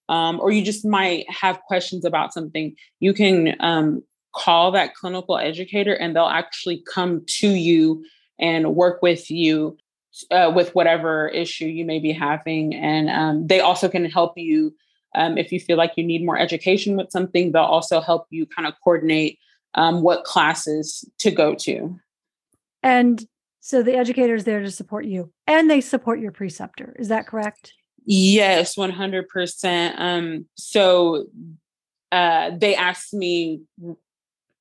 um, 0.10 0.40
or 0.40 0.52
you 0.52 0.64
just 0.64 0.86
might 0.86 1.30
have 1.30 1.62
questions 1.68 2.04
about 2.04 2.34
something, 2.34 2.76
you 3.00 3.14
can 3.14 3.56
um, 3.60 4.04
call 4.34 4.72
that 4.72 4.96
clinical 4.96 5.38
educator 5.38 5.94
and 5.94 6.16
they'll 6.16 6.26
actually 6.26 6.84
come 6.92 7.24
to 7.28 7.48
you 7.48 8.04
and 8.40 8.76
work 8.76 9.02
with 9.02 9.30
you 9.30 9.78
uh, 10.32 10.52
with 10.54 10.74
whatever 10.76 11.28
issue 11.30 11.66
you 11.66 11.86
may 11.86 12.00
be 12.00 12.12
having. 12.12 12.74
And 12.76 13.10
um, 13.10 13.48
they 13.48 13.60
also 13.60 13.90
can 13.90 14.06
help 14.06 14.34
you 14.38 14.74
um, 15.16 15.38
if 15.38 15.52
you 15.52 15.60
feel 15.60 15.78
like 15.78 15.94
you 15.96 16.04
need 16.04 16.24
more 16.24 16.38
education 16.38 16.96
with 16.96 17.12
something, 17.12 17.52
they'll 17.52 17.64
also 17.64 18.00
help 18.00 18.28
you 18.30 18.46
kind 18.46 18.68
of 18.68 18.76
coordinate 18.84 19.40
um, 19.76 20.02
what 20.02 20.24
classes 20.24 21.04
to 21.20 21.32
go 21.32 21.56
to. 21.56 22.00
And 22.84 23.26
so 23.60 23.84
the 23.84 23.96
educator 23.96 24.36
is 24.36 24.44
there 24.44 24.62
to 24.62 24.72
support 24.72 25.06
you 25.06 25.32
and 25.48 25.70
they 25.70 25.82
support 25.82 26.20
your 26.20 26.32
preceptor. 26.32 26.96
Is 27.00 27.08
that 27.10 27.28
correct? 27.28 27.74
Yes, 28.06 28.76
100%. 28.76 30.00
Um, 30.00 30.46
so 30.56 31.26
uh, 32.12 32.52
they 32.58 32.76
asked 32.76 33.14
me 33.14 33.62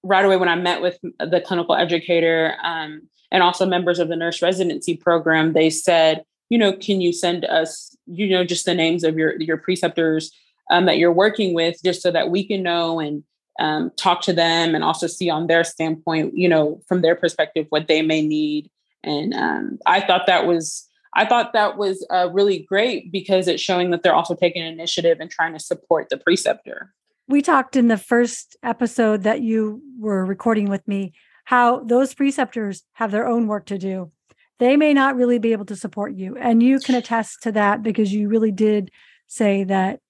right 0.03 0.25
away 0.25 0.37
when 0.37 0.49
I 0.49 0.57
met 0.57 0.83
with 0.83 0.99
the 1.19 1.43
clinical 1.45 1.75
educator 1.75 2.55
um, 2.63 3.09
and 3.31 3.43
also 3.43 3.67
members 3.67 3.99
of 3.99 4.09
the 4.09 4.17
nurse 4.17 4.43
residency 4.43 4.97
program, 4.97 5.53
they 5.53 5.71
said, 5.71 6.25
you 6.49 6.59
know, 6.59 6.73
can 6.73 7.01
you 7.01 7.13
send 7.13 7.45
us, 7.45 7.97
you 8.07 8.29
know, 8.29 8.45
just 8.45 8.65
the 8.65 8.75
names 8.75 9.05
of 9.05 9.19
your 9.19 9.41
your 9.41 9.59
preceptors 9.59 10.33
um, 10.71 10.87
that 10.87 10.99
you're 10.99 11.13
working 11.13 11.55
with, 11.55 11.77
just 11.85 12.03
so 12.03 12.11
that 12.11 12.31
we 12.31 12.47
can 12.47 12.63
know 12.63 13.01
and 13.01 13.23
um, 13.61 13.91
talk 13.97 14.23
to 14.23 14.33
them 14.33 14.75
and 14.75 14.85
also 14.85 15.07
see 15.07 15.29
on 15.29 15.47
their 15.47 15.65
standpoint, 15.65 16.37
you 16.37 16.49
know, 16.49 16.81
from 16.87 17.03
their 17.03 17.17
perspective, 17.17 17.67
what 17.71 17.89
they 17.89 18.03
may 18.03 18.23
need. 18.23 18.71
And 19.03 19.35
um, 19.35 19.79
I 19.87 20.01
thought 20.01 20.27
that 20.27 20.47
was 20.47 20.89
I 21.15 21.27
thought 21.27 21.53
that 21.53 21.77
was 21.77 22.07
uh, 22.11 22.29
really 22.33 22.61
great 22.61 23.11
because 23.11 23.49
it's 23.49 23.63
showing 23.63 23.91
that 23.91 24.03
they're 24.03 24.15
also 24.15 24.35
taking 24.35 24.65
initiative 24.65 25.19
and 25.21 25.31
trying 25.31 25.53
to 25.53 25.59
support 25.59 26.09
the 26.11 26.17
preceptor. 26.17 26.93
We 27.27 27.43
talked 27.43 27.77
in 27.77 27.89
the 27.89 27.99
first 27.99 28.57
episode 28.63 29.23
that 29.25 29.43
you 29.43 29.83
were 29.99 30.25
recording 30.25 30.69
with 30.69 30.87
me 30.87 31.13
how 31.49 31.79
those 31.79 32.13
preceptors 32.13 32.83
have 32.93 33.11
their 33.11 33.27
own 33.27 33.47
work 33.47 33.65
to 33.65 33.79
do. 33.79 34.13
They 34.59 34.77
may 34.77 34.93
not 34.93 35.17
really 35.17 35.39
be 35.39 35.53
able 35.53 35.65
to 35.65 35.77
support 35.77 36.13
you. 36.13 36.37
And 36.37 36.63
you 36.63 36.79
can 36.79 36.95
attest 36.95 37.43
to 37.45 37.53
that 37.53 37.83
because 37.83 38.13
you 38.13 38.29
really 38.29 38.53
did 38.53 38.91
say 39.29 39.65
that 39.65 40.01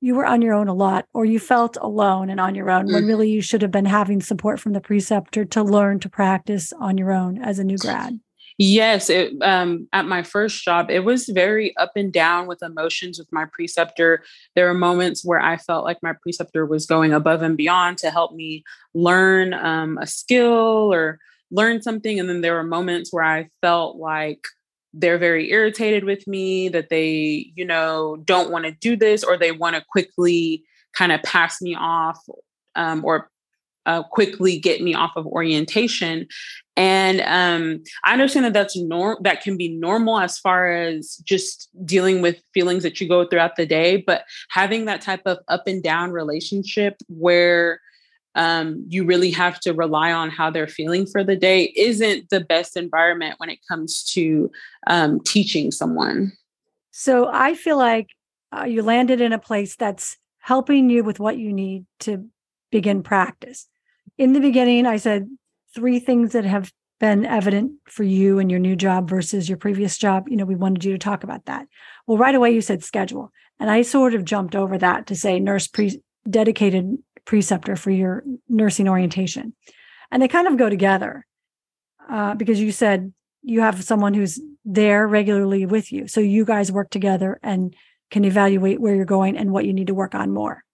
you 0.00 0.16
were 0.16 0.26
on 0.26 0.42
your 0.42 0.54
own 0.54 0.66
a 0.66 0.74
lot 0.74 1.06
or 1.14 1.24
you 1.24 1.38
felt 1.38 1.76
alone 1.80 2.30
and 2.30 2.40
on 2.40 2.56
your 2.56 2.68
own 2.68 2.86
when 2.86 3.04
mm. 3.04 3.06
really 3.06 3.30
you 3.30 3.40
should 3.40 3.62
have 3.62 3.70
been 3.70 3.84
having 3.84 4.20
support 4.20 4.58
from 4.58 4.72
the 4.72 4.80
preceptor 4.80 5.44
to 5.44 5.62
learn 5.62 6.00
to 6.00 6.08
practice 6.08 6.72
on 6.80 6.98
your 6.98 7.12
own 7.12 7.40
as 7.40 7.60
a 7.60 7.64
new 7.64 7.78
grad. 7.78 8.18
Yes, 8.60 9.08
it, 9.08 9.40
um, 9.40 9.86
at 9.92 10.06
my 10.06 10.24
first 10.24 10.64
job, 10.64 10.90
it 10.90 11.04
was 11.04 11.28
very 11.28 11.76
up 11.76 11.92
and 11.94 12.12
down 12.12 12.48
with 12.48 12.60
emotions 12.60 13.16
with 13.16 13.28
my 13.30 13.44
preceptor. 13.52 14.24
There 14.56 14.66
were 14.66 14.74
moments 14.74 15.24
where 15.24 15.38
I 15.40 15.58
felt 15.58 15.84
like 15.84 16.02
my 16.02 16.12
preceptor 16.12 16.66
was 16.66 16.84
going 16.84 17.12
above 17.12 17.42
and 17.42 17.56
beyond 17.56 17.98
to 17.98 18.10
help 18.10 18.34
me 18.34 18.64
learn 18.94 19.54
um, 19.54 19.96
a 19.98 20.08
skill 20.08 20.92
or 20.92 21.20
learn 21.52 21.82
something. 21.82 22.18
And 22.18 22.28
then 22.28 22.40
there 22.40 22.54
were 22.54 22.64
moments 22.64 23.12
where 23.12 23.24
I 23.24 23.48
felt 23.60 23.96
like 23.96 24.40
they're 24.92 25.18
very 25.18 25.52
irritated 25.52 26.02
with 26.02 26.26
me, 26.26 26.68
that 26.70 26.88
they, 26.88 27.52
you 27.54 27.64
know, 27.64 28.16
don't 28.24 28.50
want 28.50 28.64
to 28.64 28.72
do 28.72 28.96
this 28.96 29.22
or 29.22 29.36
they 29.36 29.52
want 29.52 29.76
to 29.76 29.84
quickly 29.88 30.64
kind 30.96 31.12
of 31.12 31.22
pass 31.22 31.62
me 31.62 31.76
off 31.78 32.18
um, 32.74 33.04
or 33.04 33.30
uh, 33.88 34.02
quickly 34.02 34.58
get 34.58 34.82
me 34.82 34.94
off 34.94 35.12
of 35.16 35.26
orientation. 35.26 36.28
And 36.76 37.22
um, 37.22 37.82
I 38.04 38.12
understand 38.12 38.44
that 38.44 38.52
that's 38.52 38.76
norm 38.76 39.16
that 39.22 39.42
can 39.42 39.56
be 39.56 39.70
normal 39.70 40.20
as 40.20 40.38
far 40.38 40.70
as 40.70 41.16
just 41.24 41.68
dealing 41.84 42.20
with 42.20 42.40
feelings 42.54 42.82
that 42.82 43.00
you 43.00 43.08
go 43.08 43.26
throughout 43.26 43.56
the 43.56 43.66
day, 43.66 43.96
but 44.06 44.24
having 44.50 44.84
that 44.84 45.00
type 45.00 45.22
of 45.24 45.38
up 45.48 45.66
and 45.66 45.82
down 45.82 46.12
relationship 46.12 46.96
where 47.08 47.80
um, 48.34 48.84
you 48.88 49.04
really 49.04 49.30
have 49.30 49.58
to 49.60 49.72
rely 49.72 50.12
on 50.12 50.30
how 50.30 50.50
they're 50.50 50.68
feeling 50.68 51.06
for 51.06 51.24
the 51.24 51.34
day 51.34 51.72
isn't 51.74 52.28
the 52.28 52.40
best 52.40 52.76
environment 52.76 53.36
when 53.38 53.48
it 53.48 53.58
comes 53.66 54.04
to 54.12 54.50
um, 54.86 55.18
teaching 55.20 55.72
someone. 55.72 56.32
So 56.92 57.28
I 57.32 57.54
feel 57.54 57.78
like 57.78 58.08
uh, 58.56 58.64
you 58.64 58.82
landed 58.82 59.20
in 59.22 59.32
a 59.32 59.38
place 59.38 59.76
that's 59.76 60.18
helping 60.40 60.90
you 60.90 61.02
with 61.02 61.18
what 61.18 61.38
you 61.38 61.52
need 61.52 61.86
to 62.00 62.26
begin 62.70 63.02
practice 63.02 63.66
in 64.16 64.32
the 64.32 64.40
beginning, 64.40 64.86
I 64.86 64.96
said 64.96 65.28
three 65.74 65.98
things 65.98 66.32
that 66.32 66.44
have 66.44 66.72
been 67.00 67.24
evident 67.24 67.72
for 67.88 68.02
you 68.02 68.38
and 68.38 68.50
your 68.50 68.60
new 68.60 68.74
job 68.74 69.08
versus 69.08 69.48
your 69.48 69.58
previous 69.58 69.96
job. 69.98 70.28
You 70.28 70.36
know, 70.36 70.44
we 70.44 70.56
wanted 70.56 70.84
you 70.84 70.92
to 70.92 70.98
talk 70.98 71.22
about 71.22 71.44
that. 71.46 71.66
Well, 72.06 72.18
right 72.18 72.34
away, 72.34 72.50
you 72.50 72.60
said 72.60 72.82
schedule. 72.82 73.32
And 73.60 73.70
I 73.70 73.82
sort 73.82 74.14
of 74.14 74.24
jumped 74.24 74.56
over 74.56 74.78
that 74.78 75.06
to 75.06 75.16
say 75.16 75.38
nurse 75.38 75.66
pre- 75.66 76.00
dedicated 76.28 76.98
preceptor 77.24 77.76
for 77.76 77.90
your 77.90 78.24
nursing 78.48 78.88
orientation. 78.88 79.54
And 80.10 80.22
they 80.22 80.28
kind 80.28 80.48
of 80.48 80.56
go 80.56 80.68
together 80.68 81.26
uh, 82.08 82.34
because 82.34 82.60
you 82.60 82.72
said 82.72 83.12
you 83.42 83.60
have 83.60 83.84
someone 83.84 84.14
who's 84.14 84.40
there 84.64 85.06
regularly 85.06 85.66
with 85.66 85.92
you. 85.92 86.08
So 86.08 86.20
you 86.20 86.44
guys 86.44 86.72
work 86.72 86.90
together 86.90 87.38
and 87.42 87.74
can 88.10 88.24
evaluate 88.24 88.80
where 88.80 88.94
you're 88.94 89.04
going 89.04 89.36
and 89.36 89.52
what 89.52 89.64
you 89.64 89.72
need 89.72 89.88
to 89.88 89.94
work 89.94 90.14
on 90.14 90.32
more. 90.32 90.64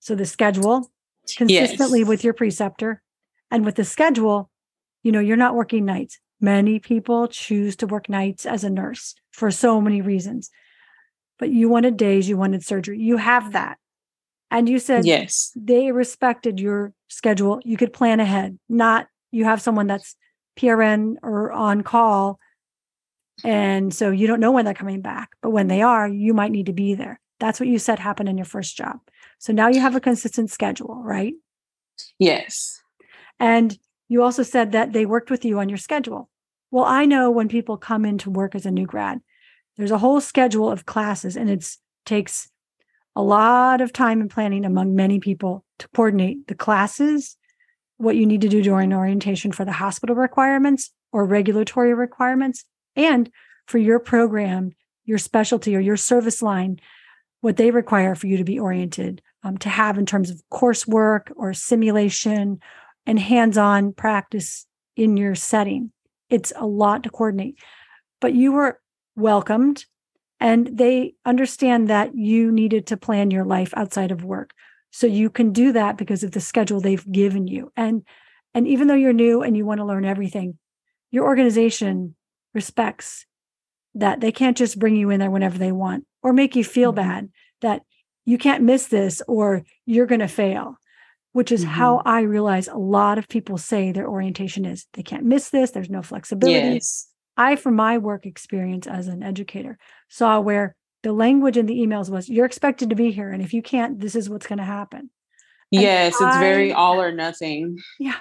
So 0.00 0.14
the 0.14 0.26
schedule, 0.26 0.90
consistently 1.36 2.00
yes. 2.00 2.08
with 2.08 2.24
your 2.24 2.34
preceptor 2.34 3.02
and 3.50 3.64
with 3.64 3.76
the 3.76 3.84
schedule, 3.84 4.50
you 5.02 5.12
know, 5.12 5.20
you're 5.20 5.36
not 5.36 5.54
working 5.54 5.84
nights. 5.84 6.18
Many 6.40 6.78
people 6.78 7.28
choose 7.28 7.76
to 7.76 7.86
work 7.86 8.08
nights 8.08 8.46
as 8.46 8.64
a 8.64 8.70
nurse 8.70 9.14
for 9.30 9.50
so 9.50 9.80
many 9.80 10.00
reasons. 10.00 10.50
But 11.38 11.50
you 11.50 11.68
wanted 11.68 11.96
days, 11.96 12.28
you 12.28 12.36
wanted 12.36 12.64
surgery. 12.64 12.98
You 12.98 13.16
have 13.16 13.52
that. 13.52 13.78
And 14.50 14.68
you 14.68 14.78
said 14.78 15.04
yes. 15.04 15.50
They 15.56 15.92
respected 15.92 16.60
your 16.60 16.92
schedule. 17.08 17.60
You 17.64 17.76
could 17.76 17.92
plan 17.92 18.20
ahead, 18.20 18.58
not 18.68 19.08
you 19.30 19.44
have 19.44 19.62
someone 19.62 19.86
that's 19.86 20.14
PRN 20.58 21.16
or 21.22 21.50
on 21.50 21.82
call 21.82 22.34
mm-hmm. 23.40 23.48
And 23.48 23.94
so 23.94 24.10
you 24.10 24.26
don't 24.26 24.40
know 24.40 24.52
when 24.52 24.64
they're 24.64 24.74
coming 24.74 25.00
back, 25.00 25.30
but 25.40 25.50
when 25.50 25.68
they 25.68 25.82
are, 25.82 26.06
you 26.06 26.34
might 26.34 26.52
need 26.52 26.66
to 26.66 26.72
be 26.72 26.94
there. 26.94 27.18
That's 27.42 27.58
what 27.58 27.68
you 27.68 27.80
said 27.80 27.98
happened 27.98 28.28
in 28.28 28.38
your 28.38 28.44
first 28.44 28.76
job. 28.76 29.00
So 29.40 29.52
now 29.52 29.66
you 29.66 29.80
have 29.80 29.96
a 29.96 30.00
consistent 30.00 30.48
schedule, 30.48 31.02
right? 31.02 31.34
Yes. 32.16 32.80
And 33.40 33.76
you 34.08 34.22
also 34.22 34.44
said 34.44 34.70
that 34.70 34.92
they 34.92 35.06
worked 35.06 35.28
with 35.28 35.44
you 35.44 35.58
on 35.58 35.68
your 35.68 35.76
schedule. 35.76 36.30
Well, 36.70 36.84
I 36.84 37.04
know 37.04 37.32
when 37.32 37.48
people 37.48 37.76
come 37.76 38.04
in 38.04 38.16
to 38.18 38.30
work 38.30 38.54
as 38.54 38.64
a 38.64 38.70
new 38.70 38.86
grad, 38.86 39.22
there's 39.76 39.90
a 39.90 39.98
whole 39.98 40.20
schedule 40.20 40.70
of 40.70 40.86
classes 40.86 41.36
and 41.36 41.50
it 41.50 41.68
takes 42.06 42.48
a 43.16 43.22
lot 43.24 43.80
of 43.80 43.92
time 43.92 44.20
and 44.20 44.30
planning 44.30 44.64
among 44.64 44.94
many 44.94 45.18
people 45.18 45.64
to 45.80 45.88
coordinate 45.96 46.46
the 46.46 46.54
classes, 46.54 47.36
what 47.96 48.14
you 48.14 48.24
need 48.24 48.42
to 48.42 48.48
do 48.48 48.62
during 48.62 48.92
orientation 48.92 49.50
for 49.50 49.64
the 49.64 49.72
hospital 49.72 50.14
requirements 50.14 50.92
or 51.10 51.24
regulatory 51.24 51.92
requirements, 51.92 52.64
and 52.94 53.32
for 53.66 53.78
your 53.78 53.98
program, 53.98 54.70
your 55.04 55.18
specialty, 55.18 55.74
or 55.74 55.80
your 55.80 55.96
service 55.96 56.40
line, 56.40 56.78
what 57.42 57.56
they 57.56 57.70
require 57.70 58.14
for 58.14 58.28
you 58.28 58.38
to 58.38 58.44
be 58.44 58.58
oriented 58.58 59.20
um, 59.42 59.58
to 59.58 59.68
have 59.68 59.98
in 59.98 60.06
terms 60.06 60.30
of 60.30 60.40
coursework 60.50 61.30
or 61.36 61.52
simulation 61.52 62.60
and 63.04 63.18
hands 63.18 63.58
on 63.58 63.92
practice 63.92 64.64
in 64.96 65.16
your 65.16 65.34
setting. 65.34 65.92
It's 66.30 66.52
a 66.56 66.66
lot 66.66 67.02
to 67.02 67.10
coordinate, 67.10 67.58
but 68.20 68.32
you 68.32 68.52
were 68.52 68.80
welcomed 69.16 69.84
and 70.38 70.78
they 70.78 71.14
understand 71.24 71.90
that 71.90 72.14
you 72.14 72.52
needed 72.52 72.86
to 72.86 72.96
plan 72.96 73.30
your 73.30 73.44
life 73.44 73.74
outside 73.76 74.12
of 74.12 74.24
work. 74.24 74.52
So 74.92 75.08
you 75.08 75.28
can 75.28 75.52
do 75.52 75.72
that 75.72 75.98
because 75.98 76.22
of 76.22 76.30
the 76.30 76.40
schedule 76.40 76.80
they've 76.80 77.12
given 77.12 77.48
you. 77.48 77.72
And 77.76 78.04
and 78.54 78.68
even 78.68 78.86
though 78.86 78.94
you're 78.94 79.14
new 79.14 79.42
and 79.42 79.56
you 79.56 79.64
want 79.64 79.78
to 79.78 79.84
learn 79.84 80.04
everything, 80.04 80.58
your 81.10 81.24
organization 81.24 82.14
respects 82.54 83.24
that 83.94 84.20
they 84.20 84.30
can't 84.30 84.56
just 84.56 84.78
bring 84.78 84.94
you 84.94 85.10
in 85.10 85.18
there 85.18 85.30
whenever 85.30 85.58
they 85.58 85.72
want 85.72 86.04
or 86.22 86.32
make 86.32 86.56
you 86.56 86.64
feel 86.64 86.92
mm-hmm. 86.92 87.08
bad 87.08 87.28
that 87.60 87.82
you 88.24 88.38
can't 88.38 88.62
miss 88.62 88.86
this 88.86 89.22
or 89.26 89.64
you're 89.86 90.06
going 90.06 90.20
to 90.20 90.28
fail 90.28 90.76
which 91.32 91.50
is 91.50 91.62
mm-hmm. 91.62 91.72
how 91.72 92.02
i 92.04 92.20
realize 92.20 92.68
a 92.68 92.76
lot 92.76 93.18
of 93.18 93.28
people 93.28 93.58
say 93.58 93.92
their 93.92 94.08
orientation 94.08 94.64
is 94.64 94.86
they 94.94 95.02
can't 95.02 95.24
miss 95.24 95.50
this 95.50 95.70
there's 95.70 95.90
no 95.90 96.02
flexibility 96.02 96.74
yes. 96.74 97.08
i 97.36 97.56
from 97.56 97.74
my 97.74 97.98
work 97.98 98.26
experience 98.26 98.86
as 98.86 99.08
an 99.08 99.22
educator 99.22 99.78
saw 100.08 100.40
where 100.40 100.74
the 101.02 101.12
language 101.12 101.56
in 101.56 101.66
the 101.66 101.78
emails 101.78 102.10
was 102.10 102.28
you're 102.28 102.46
expected 102.46 102.90
to 102.90 102.96
be 102.96 103.10
here 103.10 103.30
and 103.30 103.42
if 103.42 103.52
you 103.52 103.62
can't 103.62 104.00
this 104.00 104.14
is 104.14 104.30
what's 104.30 104.46
going 104.46 104.58
to 104.58 104.64
happen 104.64 105.10
yes 105.70 106.14
it's 106.20 106.36
very 106.36 106.72
all 106.72 107.00
or 107.00 107.12
nothing 107.12 107.78
yeah 107.98 108.18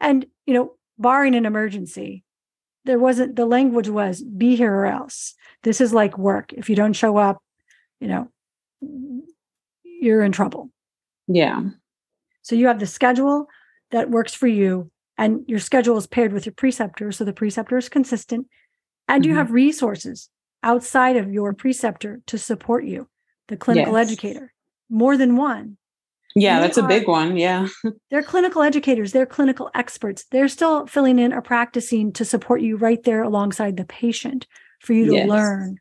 and 0.00 0.26
you 0.46 0.54
know 0.54 0.72
barring 0.98 1.34
an 1.34 1.46
emergency 1.46 2.24
there 2.88 2.98
wasn't 2.98 3.36
the 3.36 3.44
language 3.44 3.88
was 3.88 4.22
be 4.22 4.56
here 4.56 4.74
or 4.74 4.86
else. 4.86 5.34
This 5.62 5.80
is 5.80 5.92
like 5.92 6.16
work. 6.16 6.54
If 6.54 6.70
you 6.70 6.74
don't 6.74 6.94
show 6.94 7.18
up 7.18 7.42
you 8.00 8.08
know 8.08 8.28
you're 9.84 10.22
in 10.22 10.32
trouble. 10.32 10.70
Yeah. 11.26 11.62
So 12.42 12.56
you 12.56 12.66
have 12.68 12.80
the 12.80 12.86
schedule 12.86 13.46
that 13.90 14.10
works 14.10 14.32
for 14.32 14.46
you 14.46 14.90
and 15.18 15.44
your 15.46 15.58
schedule 15.58 15.98
is 15.98 16.06
paired 16.06 16.32
with 16.32 16.46
your 16.46 16.54
preceptor 16.54 17.12
so 17.12 17.24
the 17.24 17.32
preceptor 17.32 17.76
is 17.76 17.88
consistent 17.88 18.46
and 19.06 19.22
mm-hmm. 19.22 19.30
you 19.30 19.36
have 19.36 19.50
resources 19.50 20.30
outside 20.62 21.16
of 21.16 21.30
your 21.30 21.52
preceptor 21.52 22.20
to 22.26 22.38
support 22.38 22.84
you 22.84 23.08
the 23.48 23.56
clinical 23.56 23.94
yes. 23.94 24.10
educator. 24.10 24.54
More 24.88 25.18
than 25.18 25.36
one 25.36 25.76
yeah, 26.34 26.60
that's 26.60 26.78
are, 26.78 26.84
a 26.84 26.88
big 26.88 27.08
one. 27.08 27.36
Yeah. 27.36 27.68
they're 28.10 28.22
clinical 28.22 28.62
educators, 28.62 29.12
they're 29.12 29.26
clinical 29.26 29.70
experts. 29.74 30.24
They're 30.30 30.48
still 30.48 30.86
filling 30.86 31.18
in 31.18 31.32
or 31.32 31.42
practicing 31.42 32.12
to 32.14 32.24
support 32.24 32.60
you 32.60 32.76
right 32.76 33.02
there 33.04 33.22
alongside 33.22 33.76
the 33.76 33.84
patient 33.84 34.46
for 34.80 34.92
you 34.92 35.06
to 35.06 35.14
yes. 35.14 35.28
learn. 35.28 35.78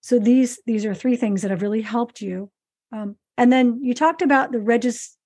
So 0.00 0.18
these 0.18 0.60
these 0.66 0.84
are 0.84 0.94
three 0.94 1.16
things 1.16 1.42
that 1.42 1.50
have 1.50 1.62
really 1.62 1.82
helped 1.82 2.20
you. 2.20 2.50
Um, 2.92 3.16
and 3.36 3.52
then 3.52 3.80
you 3.82 3.94
talked 3.94 4.22
about 4.22 4.52
the 4.52 4.60
regis 4.60 5.16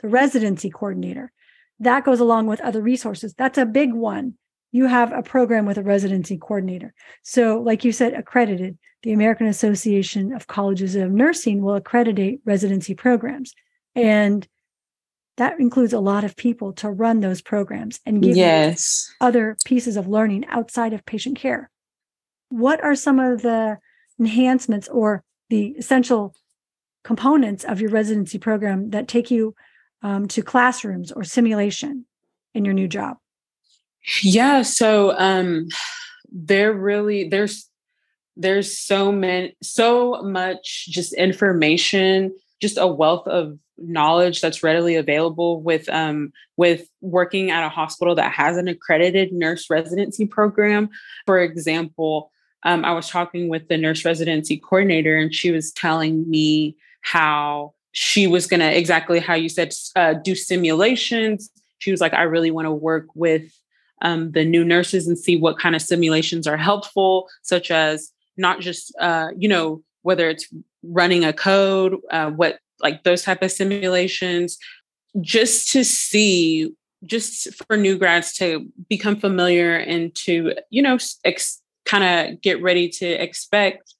the 0.00 0.08
residency 0.08 0.70
coordinator. 0.70 1.32
That 1.80 2.04
goes 2.04 2.20
along 2.20 2.46
with 2.46 2.60
other 2.60 2.80
resources. 2.80 3.34
That's 3.34 3.58
a 3.58 3.66
big 3.66 3.92
one. 3.92 4.34
You 4.72 4.86
have 4.86 5.12
a 5.12 5.22
program 5.22 5.64
with 5.64 5.78
a 5.78 5.82
residency 5.82 6.36
coordinator. 6.36 6.92
So, 7.22 7.60
like 7.60 7.84
you 7.84 7.92
said, 7.92 8.14
accredited. 8.14 8.78
The 9.02 9.12
American 9.12 9.46
Association 9.46 10.32
of 10.32 10.48
Colleges 10.48 10.96
of 10.96 11.12
Nursing 11.12 11.62
will 11.62 11.76
accreditate 11.76 12.40
residency 12.44 12.94
programs. 12.94 13.54
And 13.96 14.46
that 15.36 15.58
includes 15.58 15.92
a 15.92 16.00
lot 16.00 16.24
of 16.24 16.36
people 16.36 16.72
to 16.74 16.90
run 16.90 17.20
those 17.20 17.42
programs 17.42 18.00
and 18.06 18.22
give 18.22 18.36
yes. 18.36 19.12
other 19.20 19.56
pieces 19.64 19.96
of 19.96 20.06
learning 20.06 20.46
outside 20.46 20.92
of 20.92 21.04
patient 21.04 21.38
care. 21.38 21.70
What 22.48 22.82
are 22.82 22.94
some 22.94 23.18
of 23.18 23.42
the 23.42 23.78
enhancements 24.18 24.88
or 24.88 25.24
the 25.50 25.74
essential 25.78 26.34
components 27.04 27.64
of 27.64 27.80
your 27.80 27.90
residency 27.90 28.38
program 28.38 28.90
that 28.90 29.08
take 29.08 29.30
you 29.30 29.54
um, 30.02 30.26
to 30.28 30.42
classrooms 30.42 31.12
or 31.12 31.24
simulation 31.24 32.06
in 32.54 32.64
your 32.64 32.74
new 32.74 32.88
job? 32.88 33.16
Yeah, 34.22 34.62
so 34.62 35.16
um, 35.18 35.68
there 36.30 36.72
really 36.72 37.28
there's 37.28 37.68
there's 38.36 38.78
so 38.78 39.10
many 39.10 39.56
so 39.62 40.22
much 40.22 40.86
just 40.88 41.12
information, 41.14 42.34
just 42.60 42.78
a 42.78 42.86
wealth 42.86 43.26
of 43.28 43.58
knowledge 43.78 44.40
that's 44.40 44.62
readily 44.62 44.94
available 44.94 45.60
with 45.60 45.88
um, 45.88 46.32
with 46.56 46.88
working 47.00 47.50
at 47.50 47.64
a 47.64 47.68
hospital 47.68 48.14
that 48.14 48.32
has 48.32 48.56
an 48.56 48.68
accredited 48.68 49.32
nurse 49.32 49.68
residency 49.68 50.26
program. 50.26 50.88
For 51.26 51.38
example, 51.40 52.30
um, 52.62 52.84
I 52.84 52.92
was 52.92 53.08
talking 53.08 53.48
with 53.48 53.68
the 53.68 53.76
nurse 53.76 54.04
residency 54.04 54.56
coordinator, 54.56 55.16
and 55.16 55.34
she 55.34 55.50
was 55.50 55.72
telling 55.72 56.28
me 56.28 56.76
how 57.02 57.74
she 57.92 58.26
was 58.26 58.46
going 58.46 58.60
to 58.60 58.76
exactly 58.76 59.20
how 59.20 59.34
you 59.34 59.48
said 59.48 59.72
uh, 59.94 60.14
do 60.14 60.34
simulations. 60.34 61.50
She 61.78 61.90
was 61.90 62.00
like, 62.00 62.14
I 62.14 62.22
really 62.22 62.50
want 62.50 62.66
to 62.66 62.72
work 62.72 63.06
with 63.14 63.52
um, 64.02 64.32
the 64.32 64.44
new 64.44 64.64
nurses 64.64 65.06
and 65.06 65.18
see 65.18 65.36
what 65.36 65.58
kind 65.58 65.76
of 65.76 65.82
simulations 65.82 66.46
are 66.46 66.56
helpful, 66.56 67.28
such 67.42 67.70
as 67.70 68.12
not 68.36 68.60
just 68.60 68.94
uh, 69.00 69.28
you 69.36 69.48
know 69.48 69.82
whether 70.02 70.28
it's 70.30 70.48
running 70.88 71.24
a 71.24 71.32
code, 71.32 71.96
uh, 72.10 72.30
what 72.30 72.58
like 72.80 73.04
those 73.04 73.22
type 73.22 73.42
of 73.42 73.50
simulations 73.50 74.58
just 75.20 75.70
to 75.72 75.84
see 75.84 76.74
just 77.04 77.48
for 77.66 77.76
new 77.76 77.96
grads 77.96 78.32
to 78.34 78.68
become 78.88 79.16
familiar 79.16 79.76
and 79.76 80.14
to 80.14 80.54
you 80.70 80.82
know 80.82 80.98
ex- 81.24 81.62
kind 81.84 82.04
of 82.04 82.40
get 82.40 82.60
ready 82.60 82.88
to 82.88 83.06
expect 83.06 83.94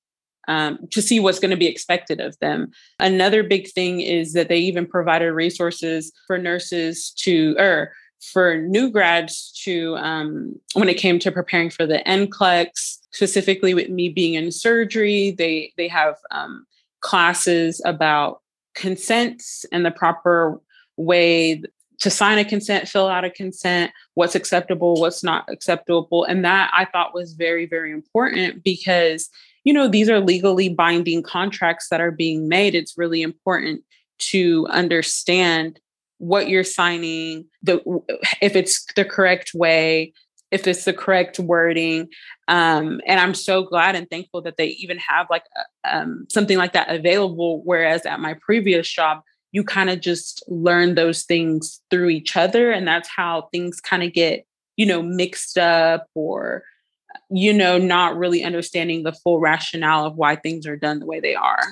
um, 0.49 0.79
to 0.91 1.03
see 1.03 1.19
what's 1.19 1.41
going 1.41 1.51
to 1.51 1.57
be 1.57 1.67
expected 1.67 2.21
of 2.21 2.39
them. 2.39 2.71
Another 3.01 3.43
big 3.43 3.69
thing 3.73 4.01
is 4.01 4.33
that 4.35 4.49
they 4.49 4.59
even 4.59 4.87
provided 4.87 5.33
resources 5.33 6.13
for 6.27 6.39
nurses 6.39 7.11
to 7.19 7.57
or 7.59 7.93
for 8.33 8.57
new 8.57 8.91
grads 8.91 9.53
to 9.65 9.97
um, 9.97 10.55
when 10.75 10.89
it 10.89 10.95
came 10.95 11.19
to 11.19 11.33
preparing 11.33 11.71
for 11.71 11.87
the 11.87 12.03
NCLEX, 12.07 12.99
specifically 13.13 13.75
with 13.75 13.89
me 13.89 14.09
being 14.09 14.35
in 14.35 14.51
surgery 14.53 15.33
they 15.33 15.73
they 15.77 15.89
have 15.89 16.17
um, 16.31 16.67
classes 17.01 17.81
about 17.85 18.41
consents 18.75 19.65
and 19.73 19.85
the 19.85 19.91
proper 19.91 20.61
way 20.97 21.63
to 21.99 22.11
sign 22.11 22.39
a 22.39 22.45
consent, 22.45 22.89
fill 22.89 23.09
out 23.09 23.25
a 23.25 23.31
consent, 23.31 23.91
what's 24.15 24.35
acceptable, 24.35 25.01
what's 25.01 25.25
not 25.25 25.45
acceptable. 25.49 26.25
And 26.25 26.45
that 26.45 26.71
I 26.75 26.85
thought 26.85 27.15
was 27.15 27.33
very, 27.33 27.67
very 27.67 27.91
important 27.91 28.63
because, 28.63 29.31
you 29.65 29.73
know, 29.73 29.89
these 29.89 30.11
are 30.11 30.21
legally 30.21 30.69
binding 30.69 31.23
contracts 31.23 31.89
that 31.89 32.01
are 32.01 32.11
being 32.11 32.49
made. 32.49 32.75
It's 32.75 32.99
really 32.99 33.23
important 33.23 33.83
to 34.19 34.67
understand 34.71 35.81
what 36.19 36.49
you're 36.49 36.65
signing, 36.65 37.47
the 37.63 37.83
if 38.41 38.57
it's 38.57 38.85
the 38.95 39.05
correct 39.05 39.53
way, 39.55 40.13
if 40.51 40.67
it's 40.67 40.85
the 40.85 40.93
correct 40.93 41.39
wording. 41.39 42.09
Um, 42.49 43.01
and 43.07 43.19
I'm 43.21 43.35
so 43.35 43.65
glad 43.65 43.97
and 43.97 44.09
thankful 44.09 44.43
that 44.43 44.57
they 44.57 44.69
even 44.69 44.99
have 44.99 45.27
like 45.29 45.45
uh, 45.57 45.89
um, 45.89 46.27
something 46.31 46.57
like 46.57 46.73
that 46.75 46.89
available. 46.89 47.63
Whereas 47.65 48.07
at 48.07 48.21
my 48.21 48.35
previous 48.41 48.89
job, 48.89 49.23
you 49.53 49.65
kind 49.65 49.91
of 49.91 50.01
just 50.01 50.45
learn 50.49 50.95
those 50.95 51.25
things 51.25 51.81
through 51.91 52.11
each 52.11 52.37
other. 52.37 52.71
And 52.71 52.87
that's 52.87 53.09
how 53.09 53.49
things 53.53 53.81
kind 53.81 54.03
of 54.03 54.13
get, 54.13 54.47
you 54.77 54.87
know, 54.87 55.03
mixed 55.03 55.57
up 55.57 56.07
or, 56.15 56.63
you 57.31 57.53
know, 57.53 57.79
not 57.79 58.17
really 58.17 58.45
understanding 58.45 59.03
the 59.03 59.13
full 59.13 59.41
rationale 59.41 60.05
of 60.05 60.17
why 60.17 60.37
things 60.37 60.67
are 60.67 60.77
done 60.77 61.01
the 61.01 61.07
way 61.07 61.21
they 61.21 61.35
are. 61.35 61.63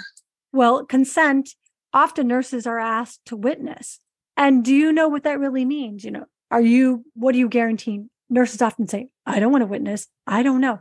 Well, 0.52 0.84
consent, 0.86 1.50
often 1.92 2.26
nurses 2.26 2.66
are 2.66 2.78
asked 2.78 3.20
to 3.26 3.36
witness. 3.36 4.00
And 4.36 4.64
do 4.64 4.74
you 4.74 4.92
know 4.92 5.08
what 5.08 5.24
that 5.24 5.38
really 5.38 5.64
means? 5.64 6.04
You 6.04 6.12
know, 6.12 6.24
are 6.50 6.60
you, 6.60 7.04
what 7.14 7.34
are 7.34 7.38
you 7.38 7.48
guaranteeing? 7.48 8.08
Nurses 8.30 8.62
often 8.62 8.88
say, 8.88 9.08
I 9.26 9.40
don't 9.40 9.52
want 9.52 9.62
to 9.62 9.66
witness. 9.66 10.06
I 10.26 10.42
don't 10.42 10.60
know. 10.60 10.80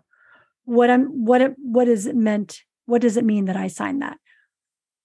What 0.65 0.89
I'm 0.89 1.25
what 1.25 1.41
it 1.41 1.55
what 1.57 1.87
is 1.87 2.05
it 2.05 2.15
meant? 2.15 2.61
What 2.85 3.01
does 3.01 3.17
it 3.17 3.25
mean 3.25 3.45
that 3.45 3.57
I 3.57 3.67
signed 3.67 4.01
that? 4.01 4.17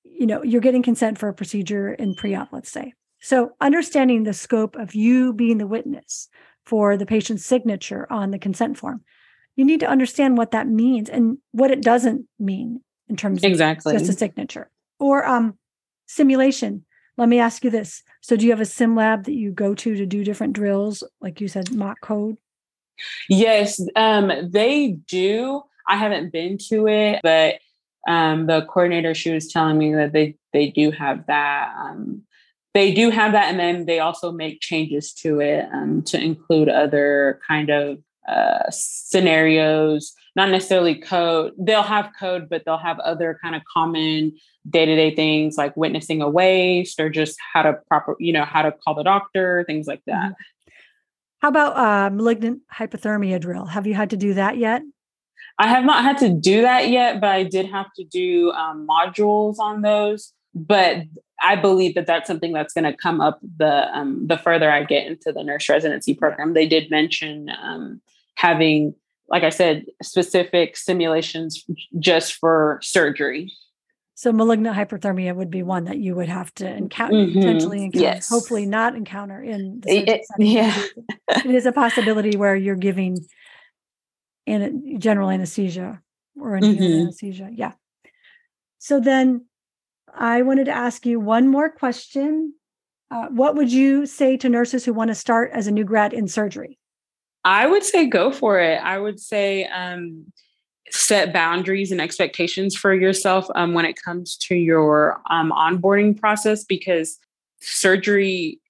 You 0.04 0.26
know, 0.26 0.42
you're 0.42 0.60
getting 0.60 0.82
consent 0.82 1.18
for 1.18 1.28
a 1.28 1.34
procedure 1.34 1.92
in 1.92 2.14
pre-op, 2.14 2.52
let's 2.52 2.70
say. 2.70 2.94
So 3.20 3.52
understanding 3.60 4.22
the 4.22 4.32
scope 4.32 4.76
of 4.76 4.94
you 4.94 5.32
being 5.32 5.58
the 5.58 5.66
witness 5.66 6.28
for 6.64 6.96
the 6.96 7.06
patient's 7.06 7.44
signature 7.44 8.06
on 8.10 8.30
the 8.30 8.38
consent 8.38 8.78
form, 8.78 9.02
you 9.56 9.64
need 9.64 9.80
to 9.80 9.88
understand 9.88 10.38
what 10.38 10.52
that 10.52 10.68
means 10.68 11.08
and 11.08 11.38
what 11.50 11.70
it 11.70 11.82
doesn't 11.82 12.26
mean 12.38 12.80
in 13.08 13.16
terms 13.16 13.42
exactly. 13.42 13.94
of 13.94 14.00
just 14.00 14.10
a 14.10 14.16
signature 14.16 14.70
or 15.00 15.26
um, 15.26 15.58
simulation. 16.06 16.84
Let 17.18 17.28
me 17.28 17.40
ask 17.40 17.64
you 17.64 17.70
this. 17.70 18.02
So, 18.22 18.36
do 18.36 18.44
you 18.46 18.52
have 18.52 18.60
a 18.60 18.64
sim 18.64 18.94
lab 18.94 19.24
that 19.24 19.34
you 19.34 19.50
go 19.50 19.74
to 19.74 19.96
to 19.96 20.06
do 20.06 20.24
different 20.24 20.54
drills? 20.54 21.02
Like 21.20 21.40
you 21.40 21.48
said, 21.48 21.74
mock 21.74 22.00
code? 22.00 22.38
Yes, 23.28 23.80
um, 23.96 24.30
they 24.50 24.92
do. 25.08 25.62
I 25.88 25.96
haven't 25.96 26.32
been 26.32 26.58
to 26.68 26.86
it, 26.86 27.20
but 27.22 27.56
um, 28.08 28.46
the 28.46 28.64
coordinator, 28.66 29.14
she 29.14 29.32
was 29.32 29.48
telling 29.48 29.78
me 29.78 29.94
that 29.94 30.12
they, 30.12 30.36
they 30.52 30.70
do 30.70 30.90
have 30.92 31.26
that. 31.26 31.74
Um, 31.76 32.22
they 32.74 32.92
do 32.92 33.10
have 33.10 33.32
that. 33.32 33.50
And 33.50 33.58
then 33.58 33.86
they 33.86 33.98
also 33.98 34.30
make 34.30 34.60
changes 34.60 35.12
to 35.14 35.40
it 35.40 35.66
um, 35.72 36.02
to 36.04 36.20
include 36.20 36.68
other 36.68 37.40
kind 37.46 37.70
of 37.70 37.98
uh, 38.28 38.70
scenarios, 38.70 40.12
not 40.36 40.50
necessarily 40.50 40.94
code. 40.94 41.52
They'll 41.58 41.82
have 41.82 42.10
code, 42.18 42.48
but 42.48 42.62
they'll 42.64 42.76
have 42.78 42.98
other 43.00 43.38
kind 43.42 43.56
of 43.56 43.62
common 43.72 44.36
day-to-day 44.68 45.14
things 45.14 45.56
like 45.56 45.76
witnessing 45.76 46.20
a 46.20 46.28
waste 46.28 47.00
or 47.00 47.08
just 47.08 47.38
how 47.52 47.62
to 47.62 47.72
proper, 47.88 48.16
you 48.18 48.32
know, 48.32 48.44
how 48.44 48.62
to 48.62 48.72
call 48.72 48.94
the 48.94 49.02
doctor, 49.02 49.64
things 49.66 49.86
like 49.86 50.02
that. 50.06 50.32
Mm-hmm. 50.32 50.70
How 51.40 51.48
about 51.48 51.76
uh, 51.76 52.10
malignant 52.14 52.62
hyperthermia 52.74 53.40
drill? 53.40 53.64
Have 53.64 53.86
you 53.86 53.94
had 53.94 54.10
to 54.10 54.16
do 54.16 54.34
that 54.34 54.58
yet? 54.58 54.82
I 55.58 55.68
have 55.68 55.84
not 55.84 56.02
had 56.02 56.18
to 56.18 56.28
do 56.28 56.62
that 56.62 56.88
yet, 56.88 57.20
but 57.20 57.30
I 57.30 57.44
did 57.44 57.66
have 57.66 57.86
to 57.96 58.04
do 58.04 58.50
um, 58.52 58.86
modules 58.88 59.58
on 59.58 59.82
those. 59.82 60.32
But 60.54 61.04
I 61.40 61.54
believe 61.56 61.94
that 61.94 62.06
that's 62.06 62.26
something 62.26 62.52
that's 62.52 62.74
going 62.74 62.84
to 62.84 62.96
come 62.96 63.20
up 63.20 63.38
the 63.56 63.88
um, 63.96 64.26
the 64.26 64.36
further 64.36 64.70
I 64.70 64.84
get 64.84 65.06
into 65.06 65.32
the 65.32 65.44
nurse 65.44 65.68
residency 65.68 66.14
program. 66.14 66.54
They 66.54 66.66
did 66.66 66.90
mention 66.90 67.50
um, 67.62 68.00
having, 68.38 68.94
like 69.28 69.42
I 69.42 69.50
said, 69.50 69.84
specific 70.00 70.76
simulations 70.76 71.64
just 71.98 72.34
for 72.34 72.78
surgery. 72.82 73.52
So 74.14 74.32
malignant 74.32 74.76
hyperthermia 74.76 75.34
would 75.34 75.50
be 75.50 75.62
one 75.62 75.84
that 75.84 75.98
you 75.98 76.14
would 76.14 76.28
have 76.28 76.54
to 76.54 76.66
encounter, 76.66 77.14
mm-hmm. 77.14 77.38
potentially 77.38 77.84
encounter, 77.84 78.04
yes. 78.04 78.28
hopefully 78.28 78.64
not 78.64 78.94
encounter 78.94 79.42
in 79.42 79.80
the 79.80 80.10
it, 80.10 80.24
yeah. 80.38 80.76
it 81.28 81.46
is 81.46 81.66
a 81.66 81.72
possibility 81.72 82.36
where 82.36 82.56
you're 82.56 82.76
giving 82.76 83.18
in 84.46 85.00
general 85.00 85.30
anesthesia 85.30 86.00
or 86.40 86.58
mm-hmm. 86.58 86.82
anesthesia. 86.82 87.50
Yeah. 87.52 87.72
So 88.78 89.00
then 89.00 89.46
I 90.14 90.42
wanted 90.42 90.66
to 90.66 90.72
ask 90.72 91.04
you 91.04 91.18
one 91.18 91.48
more 91.48 91.70
question. 91.70 92.54
Uh, 93.10 93.26
what 93.30 93.56
would 93.56 93.72
you 93.72 94.06
say 94.06 94.36
to 94.36 94.48
nurses 94.48 94.84
who 94.84 94.92
want 94.92 95.08
to 95.08 95.14
start 95.14 95.50
as 95.52 95.66
a 95.66 95.72
new 95.72 95.84
grad 95.84 96.12
in 96.12 96.28
surgery? 96.28 96.77
I 97.48 97.66
would 97.66 97.82
say 97.82 98.04
go 98.04 98.30
for 98.30 98.60
it. 98.60 98.76
I 98.76 98.98
would 98.98 99.18
say 99.18 99.64
um, 99.68 100.30
set 100.90 101.32
boundaries 101.32 101.90
and 101.90 101.98
expectations 101.98 102.76
for 102.76 102.92
yourself 102.92 103.46
um, 103.54 103.72
when 103.72 103.86
it 103.86 103.96
comes 104.04 104.36
to 104.48 104.54
your 104.54 105.18
um, 105.30 105.50
onboarding 105.50 106.20
process 106.20 106.62
because 106.62 107.18
surgery 107.62 108.60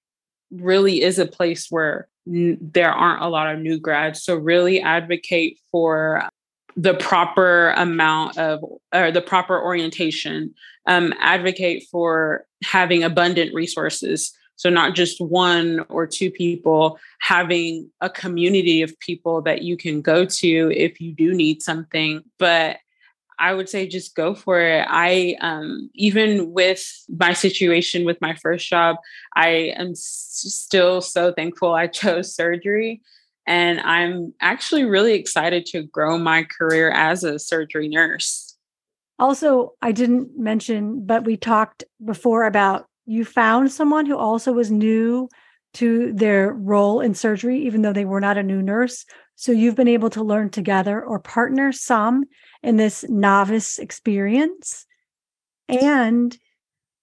really 0.49 1.01
is 1.01 1.19
a 1.19 1.25
place 1.25 1.67
where 1.69 2.07
n- 2.25 2.57
there 2.61 2.93
aren't 2.93 3.21
a 3.21 3.27
lot 3.27 3.53
of 3.53 3.59
new 3.59 3.77
grads. 3.77 4.23
So, 4.23 4.35
really 4.35 4.79
advocate 4.79 5.59
for 5.73 6.29
the 6.77 6.93
proper 6.93 7.71
amount 7.71 8.37
of 8.37 8.63
or 8.93 9.11
the 9.11 9.21
proper 9.21 9.61
orientation 9.61 10.53
um, 10.85 11.13
advocate 11.19 11.83
for 11.91 12.45
having 12.63 13.03
abundant 13.03 13.53
resources 13.53 14.31
so 14.59 14.69
not 14.69 14.93
just 14.93 15.21
one 15.21 15.79
or 15.87 16.05
two 16.05 16.29
people 16.29 16.99
having 17.19 17.89
a 18.01 18.09
community 18.09 18.81
of 18.81 18.99
people 18.99 19.41
that 19.41 19.61
you 19.61 19.77
can 19.77 20.01
go 20.01 20.25
to 20.25 20.71
if 20.75 20.99
you 20.99 21.13
do 21.13 21.33
need 21.33 21.63
something 21.63 22.21
but 22.37 22.77
I 23.41 23.53
would 23.53 23.69
say 23.69 23.87
just 23.87 24.15
go 24.15 24.35
for 24.35 24.59
it. 24.59 24.85
I 24.89 25.37
um, 25.39 25.89
even 25.95 26.51
with 26.51 26.85
my 27.07 27.31
situation 27.31 28.03
with 28.03 28.19
my 28.19 28.35
first 28.35 28.67
job, 28.67 28.97
I 29.33 29.73
am 29.77 29.91
s- 29.91 30.43
still 30.45 30.99
so 30.99 31.31
thankful 31.31 31.73
I 31.73 31.87
chose 32.01 32.35
surgery 32.35 33.01
and 33.47 33.79
I'm 33.79 34.33
actually 34.41 34.83
really 34.83 35.13
excited 35.13 35.65
to 35.67 35.83
grow 35.83 36.17
my 36.17 36.43
career 36.43 36.91
as 36.91 37.23
a 37.23 37.39
surgery 37.39 37.87
nurse. 37.87 38.57
Also, 39.17 39.73
I 39.81 39.91
didn't 39.91 40.37
mention, 40.37 41.05
but 41.05 41.23
we 41.23 41.35
talked 41.35 41.85
before 42.03 42.43
about 42.43 42.88
you 43.09 43.25
found 43.25 43.71
someone 43.71 44.05
who 44.05 44.15
also 44.15 44.53
was 44.53 44.69
new 44.69 45.29
to 45.73 46.13
their 46.13 46.53
role 46.53 47.01
in 47.01 47.15
surgery, 47.15 47.65
even 47.65 47.81
though 47.81 47.91
they 47.91 48.05
were 48.05 48.21
not 48.21 48.37
a 48.37 48.43
new 48.43 48.61
nurse. 48.61 49.03
So 49.35 49.51
you've 49.51 49.75
been 49.75 49.87
able 49.87 50.11
to 50.11 50.23
learn 50.23 50.51
together 50.51 51.03
or 51.03 51.19
partner 51.19 51.71
some 51.71 52.25
in 52.61 52.77
this 52.77 53.03
novice 53.09 53.79
experience. 53.79 54.85
And 55.67 56.37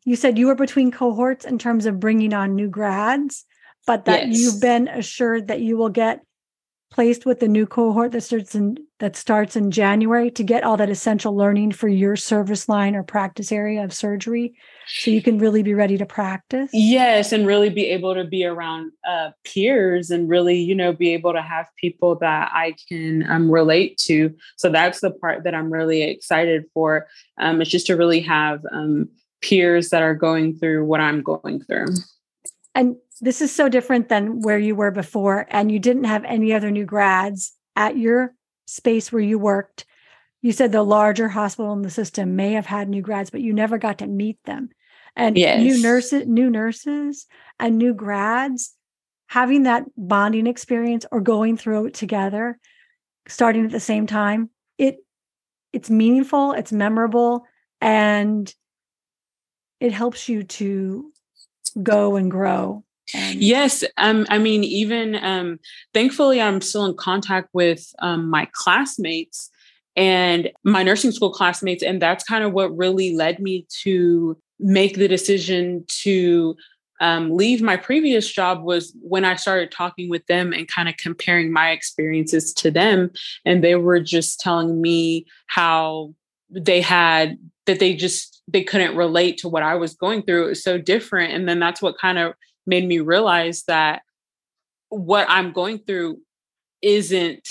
you 0.05 0.15
said 0.15 0.39
you 0.39 0.47
were 0.47 0.55
between 0.55 0.93
cohorts 0.93 1.45
in 1.45 1.59
terms 1.59 1.87
of 1.87 1.99
bringing 1.99 2.33
on 2.33 2.55
new 2.55 2.69
grads, 2.69 3.45
but 3.85 4.05
that 4.05 4.29
yes. 4.29 4.39
you've 4.39 4.61
been 4.61 4.87
assured 4.87 5.49
that 5.49 5.61
you 5.61 5.77
will 5.77 5.89
get 5.89 6.21
placed 6.97 7.27
with 7.27 7.41
the 7.41 7.47
new 7.47 7.67
cohort 7.67 8.11
that 8.13 8.23
starts 8.23 8.55
in 8.55 8.79
that 9.01 9.15
starts 9.15 9.55
in 9.55 9.71
January 9.71 10.31
to 10.31 10.43
get 10.43 10.65
all 10.65 10.79
that 10.79 10.89
essential 10.89 11.37
learning 11.37 11.71
for 11.71 11.89
your 11.89 12.17
service 12.17 12.71
line 12.71 12.97
or 12.97 13.03
practice 13.03 13.53
area 13.53 13.85
of 13.85 13.93
surgery 13.93 14.55
so 14.87 15.11
you 15.11 15.21
can 15.21 15.39
really 15.39 15.63
be 15.63 15.75
ready 15.75 15.99
to 15.99 16.07
practice? 16.07 16.71
Yes 16.73 17.33
and 17.33 17.47
really 17.47 17.69
be 17.69 17.85
able 17.85 18.15
to 18.15 18.25
be 18.25 18.47
around 18.47 18.93
uh, 19.07 19.33
peers 19.45 20.11
and 20.11 20.27
really 20.27 20.59
you 20.59 20.75
know 20.75 20.91
be 20.91 21.13
able 21.13 21.35
to 21.35 21.43
have 21.43 21.67
people 21.79 22.15
that 22.15 22.51
i 22.55 22.75
can 22.89 23.29
um, 23.29 23.51
relate 23.51 23.99
to. 23.99 24.35
So 24.57 24.71
that's 24.71 25.01
the 25.01 25.11
part 25.11 25.45
that 25.45 25.55
i'm 25.55 25.71
really 25.71 26.01
excited 26.01 26.65
for 26.73 27.07
um, 27.39 27.61
it's 27.61 27.71
just 27.71 27.89
to 27.89 27.97
really 27.97 28.21
have 28.21 28.65
um, 28.73 29.11
peers 29.43 29.91
that 29.91 30.03
are 30.03 30.15
going 30.15 30.57
through 30.59 30.87
what 30.87 31.03
i'm 31.03 31.23
going 31.23 31.61
through 31.61 31.89
and 32.77 32.97
this 33.23 33.41
is 33.41 33.51
so 33.51 33.69
different 33.69 34.11
than 34.11 34.43
where 34.43 34.59
you 34.59 34.77
were 34.77 34.91
before 34.91 35.47
and 35.51 35.73
you 35.73 35.79
didn't 35.79 36.05
have 36.05 36.25
any 36.25 36.53
other 36.53 36.71
new 36.71 36.85
grads 36.85 37.55
at 37.75 37.97
your 37.97 38.35
space 38.67 39.11
where 39.11 39.23
you 39.23 39.39
worked 39.39 39.87
you 40.43 40.53
said 40.53 40.71
the 40.71 40.83
larger 40.83 41.29
hospital 41.29 41.73
in 41.73 41.83
the 41.83 41.91
system 41.91 42.37
may 42.37 42.53
have 42.53 42.67
had 42.67 42.89
new 42.89 43.03
grads 43.03 43.31
but 43.31 43.41
you 43.41 43.53
never 43.53 43.79
got 43.79 43.99
to 43.99 44.07
meet 44.07 44.39
them 44.45 44.69
and 45.17 45.39
yes. 45.39 45.61
new 45.61 45.83
nurses 45.83 46.27
new 46.27 46.51
nurses 46.51 47.27
and 47.59 47.79
new 47.79 47.95
grads 47.95 48.75
having 49.29 49.65
that 49.65 49.85
bonding 49.97 50.47
experience 50.47 51.07
or 51.11 51.21
going 51.21 51.57
through 51.57 51.87
it 51.87 51.95
together 51.95 52.59
starting 53.27 53.65
at 53.65 53.73
the 53.73 53.81
same 53.81 54.07
time 54.07 54.51
it 54.79 54.99
it's 55.73 55.89
meaningful 55.89 56.53
it's 56.53 56.73
memorable 56.73 57.45
and 57.81 58.55
it 59.81 59.93
helps 59.93 60.29
you 60.29 60.43
to 60.43 61.13
go 61.83 62.17
and 62.17 62.31
grow. 62.31 62.85
And 63.15 63.41
yes, 63.41 63.85
um, 63.99 64.27
I 64.29 64.39
mean, 64.39 64.65
even 64.65 65.15
um, 65.17 65.61
thankfully, 65.95 66.41
I'm 66.41 66.61
still 66.61 66.87
in 66.87 66.97
contact 66.97 67.49
with 67.53 67.87
um, 68.01 68.29
my 68.29 68.49
classmates 68.53 69.51
and 69.95 70.51
my 70.65 70.83
nursing 70.83 71.13
school 71.13 71.31
classmates, 71.31 71.83
and 71.83 72.03
that's 72.03 72.25
kind 72.25 72.45
of 72.45 72.53
what 72.53 72.77
really 72.77 73.15
led 73.15 73.39
me 73.39 73.67
to 73.83 74.37
make 74.59 74.97
the 74.97 75.09
decision 75.09 75.85
to 76.03 76.57
um, 77.01 77.31
leave 77.31 77.61
my 77.61 77.77
previous 77.77 78.31
job 78.31 78.63
was 78.63 78.95
when 79.03 79.25
I 79.25 79.37
started 79.37 79.71
talking 79.71 80.09
with 80.09 80.27
them 80.27 80.53
and 80.53 80.67
kind 80.67 80.89
of 80.89 80.97
comparing 80.97 81.53
my 81.53 81.71
experiences 81.71 82.53
to 82.55 82.71
them, 82.71 83.11
and 83.45 83.63
they 83.63 83.77
were 83.77 84.01
just 84.01 84.41
telling 84.41 84.81
me 84.81 85.27
how 85.47 86.15
they 86.51 86.81
had 86.81 87.39
that 87.67 87.81
they 87.81 87.95
just 87.95 88.43
they 88.49 88.63
couldn't 88.63 88.97
relate 88.97 89.39
to 89.39 89.49
what 89.49 89.63
I 89.63 89.75
was 89.75 89.95
going 89.95 90.23
through. 90.23 90.47
It 90.47 90.51
was 90.51 90.63
so 90.63 90.79
different, 90.79 91.33
and 91.33 91.49
then 91.49 91.59
that's 91.59 91.83
what 91.83 91.99
kind 91.99 92.19
of 92.19 92.35
made 92.67 92.87
me 92.87 93.01
realize 93.01 93.65
that 93.65 94.03
what 94.89 95.27
I'm 95.29 95.53
going 95.53 95.79
through 95.79 96.19
isn't 96.83 97.49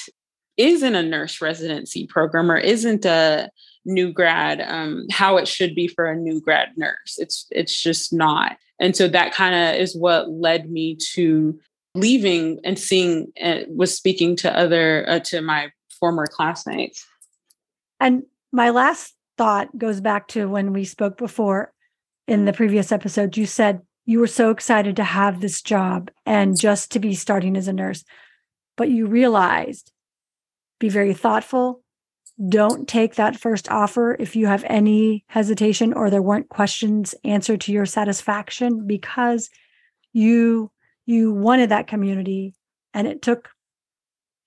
isn't 0.58 0.95
a 0.95 1.04
nurse 1.04 1.41
residency 1.41 2.08
program 2.08 2.49
or 2.49 2.58
isn't 2.58 3.06
a 3.06 3.49
new 3.86 4.12
grad 4.12 4.62
um, 4.62 5.06
how 5.12 5.38
it 5.38 5.47
should 5.47 5.75
be 5.75 5.88
for 5.88 6.06
a 6.06 6.15
new 6.15 6.41
grad 6.41 6.69
nurse. 6.78 7.17
It's 7.17 7.45
it's 7.51 7.82
just 7.82 8.13
not. 8.13 8.58
And 8.80 8.95
so 8.95 9.08
that 9.08 9.34
kind 9.34 9.56
of 9.56 9.82
is 9.82 9.95
what 9.95 10.30
led 10.30 10.69
me 10.69 10.97
to 11.13 11.58
leaving 11.93 12.60
and 12.63 12.78
seeing 12.78 13.32
uh, 13.41 13.62
was 13.69 13.95
speaking 13.95 14.36
to 14.38 14.58
other 14.58 15.08
uh, 15.10 15.19
to 15.19 15.41
my 15.41 15.71
former 15.99 16.28
classmates. 16.28 17.06
And 17.99 18.23
my 18.51 18.69
last 18.69 19.14
thought 19.37 19.77
goes 19.77 20.01
back 20.01 20.27
to 20.29 20.47
when 20.47 20.73
we 20.73 20.85
spoke 20.85 21.17
before 21.17 21.73
in 22.27 22.45
the 22.45 22.51
mm-hmm. 22.51 22.57
previous 22.57 22.91
episode. 22.91 23.37
You 23.37 23.45
said 23.45 23.81
you 24.05 24.19
were 24.19 24.27
so 24.27 24.51
excited 24.51 24.95
to 24.97 25.03
have 25.03 25.41
this 25.41 25.61
job 25.61 26.11
and 26.25 26.59
just 26.59 26.91
to 26.91 26.99
be 26.99 27.15
starting 27.15 27.57
as 27.57 27.67
a 27.67 27.73
nurse, 27.73 28.03
but 28.77 28.89
you 28.89 29.07
realized 29.07 29.91
be 30.79 30.89
very 30.89 31.13
thoughtful. 31.13 31.81
Don't 32.49 32.87
take 32.87 33.15
that 33.15 33.39
first 33.39 33.71
offer 33.71 34.15
if 34.19 34.35
you 34.35 34.47
have 34.47 34.65
any 34.67 35.23
hesitation 35.27 35.93
or 35.93 36.09
there 36.09 36.21
weren't 36.21 36.49
questions 36.49 37.15
answered 37.23 37.61
to 37.61 37.71
your 37.71 37.85
satisfaction 37.85 38.85
because 38.85 39.49
you 40.11 40.69
you 41.05 41.31
wanted 41.31 41.69
that 41.69 41.87
community 41.87 42.53
and 42.93 43.07
it 43.07 43.21
took 43.21 43.49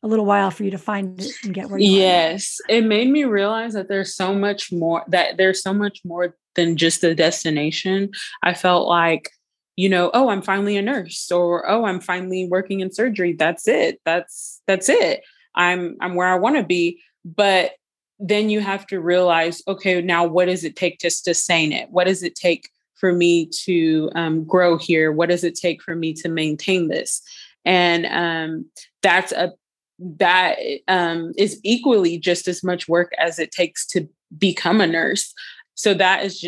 a 0.02 0.06
little 0.06 0.26
while 0.26 0.50
for 0.50 0.64
you 0.64 0.70
to 0.70 0.78
find 0.78 1.20
it 1.20 1.32
and 1.42 1.52
get 1.52 1.68
where 1.68 1.78
you 1.78 1.90
yes 1.90 2.58
it 2.68 2.84
made 2.84 3.10
me 3.10 3.24
realize 3.24 3.72
that 3.72 3.88
there's 3.88 4.14
so 4.14 4.32
much 4.34 4.70
more 4.70 5.02
that 5.08 5.36
there's 5.36 5.62
so 5.62 5.74
much 5.74 6.00
more 6.04 6.36
than 6.58 6.76
just 6.76 7.00
the 7.00 7.14
destination. 7.14 8.10
I 8.42 8.52
felt 8.52 8.88
like 8.88 9.30
you 9.76 9.88
know 9.88 10.10
oh 10.12 10.28
i'm 10.28 10.42
finally 10.42 10.76
a 10.76 10.82
nurse 10.82 11.30
or 11.30 11.70
oh 11.70 11.84
i'm 11.84 12.00
finally 12.00 12.48
working 12.50 12.80
in 12.80 12.92
surgery. 12.92 13.32
That's 13.32 13.68
it. 13.68 14.00
That's 14.04 14.60
that's 14.66 14.88
it. 14.88 15.22
I'm 15.54 15.96
i'm 16.00 16.16
where 16.16 16.26
i 16.26 16.34
want 16.36 16.56
to 16.56 16.64
be. 16.64 17.00
But 17.24 17.72
then 18.18 18.50
you 18.50 18.60
have 18.60 18.86
to 18.88 19.00
realize 19.00 19.62
okay 19.68 20.02
now 20.02 20.26
what 20.26 20.46
does 20.46 20.64
it 20.64 20.74
take 20.74 20.98
to 20.98 21.10
sustain 21.10 21.72
it? 21.72 21.90
What 21.90 22.08
does 22.08 22.24
it 22.24 22.34
take 22.34 22.68
for 22.96 23.12
me 23.12 23.46
to 23.64 24.10
um, 24.16 24.42
grow 24.42 24.76
here? 24.76 25.12
What 25.12 25.28
does 25.28 25.44
it 25.44 25.54
take 25.54 25.80
for 25.80 25.94
me 25.94 26.12
to 26.14 26.28
maintain 26.28 26.88
this? 26.88 27.22
And 27.64 28.06
um, 28.06 28.66
that's 29.02 29.30
a 29.30 29.52
that 29.98 30.58
um, 30.86 31.32
is 31.36 31.60
equally 31.64 32.18
just 32.18 32.48
as 32.48 32.62
much 32.62 32.88
work 32.88 33.12
as 33.18 33.38
it 33.38 33.50
takes 33.50 33.86
to 33.88 34.08
become 34.36 34.80
a 34.80 34.86
nurse. 34.86 35.32
So 35.74 35.94
that 35.94 36.24
is 36.24 36.44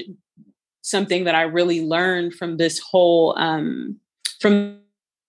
something 0.83 1.25
that 1.25 1.35
I 1.35 1.43
really 1.43 1.85
learned 1.85 2.35
from 2.35 2.57
this 2.57 2.79
whole 2.79 3.37
um, 3.39 3.99
from 4.41 4.81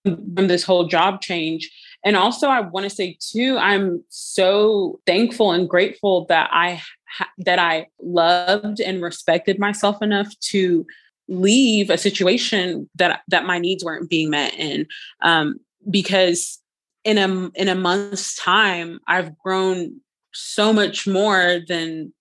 from 0.03 0.47
this 0.47 0.63
whole 0.63 0.87
job 0.87 1.21
change. 1.21 1.69
And 2.03 2.15
also, 2.15 2.47
I 2.47 2.61
want 2.61 2.85
to 2.85 2.89
say 2.89 3.17
too, 3.19 3.57
I'm 3.59 4.03
so 4.09 4.99
thankful 5.05 5.51
and 5.51 5.69
grateful 5.69 6.25
that 6.29 6.49
I 6.51 6.81
ha- 7.07 7.31
that 7.39 7.59
I 7.59 7.87
loved 8.01 8.79
and 8.79 9.01
respected 9.01 9.59
myself 9.59 10.01
enough 10.01 10.37
to 10.51 10.85
leave 11.27 11.89
a 11.89 11.97
situation 11.97 12.89
that 12.95 13.21
that 13.27 13.45
my 13.45 13.59
needs 13.59 13.83
weren't 13.83 14.09
being 14.09 14.29
met 14.29 14.53
in, 14.55 14.87
um, 15.21 15.59
because 15.89 16.60
in 17.03 17.17
a 17.17 17.49
in 17.55 17.67
a 17.67 17.75
month's 17.75 18.35
time 18.35 18.99
i've 19.07 19.37
grown 19.37 19.99
so 20.33 20.71
much 20.71 21.07
more 21.07 21.59
than 21.67 22.13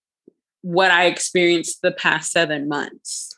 what 0.63 0.91
i 0.91 1.07
experienced 1.07 1.83
the 1.83 1.93
past 1.93 2.33
7 2.33 2.69
months 2.69 3.35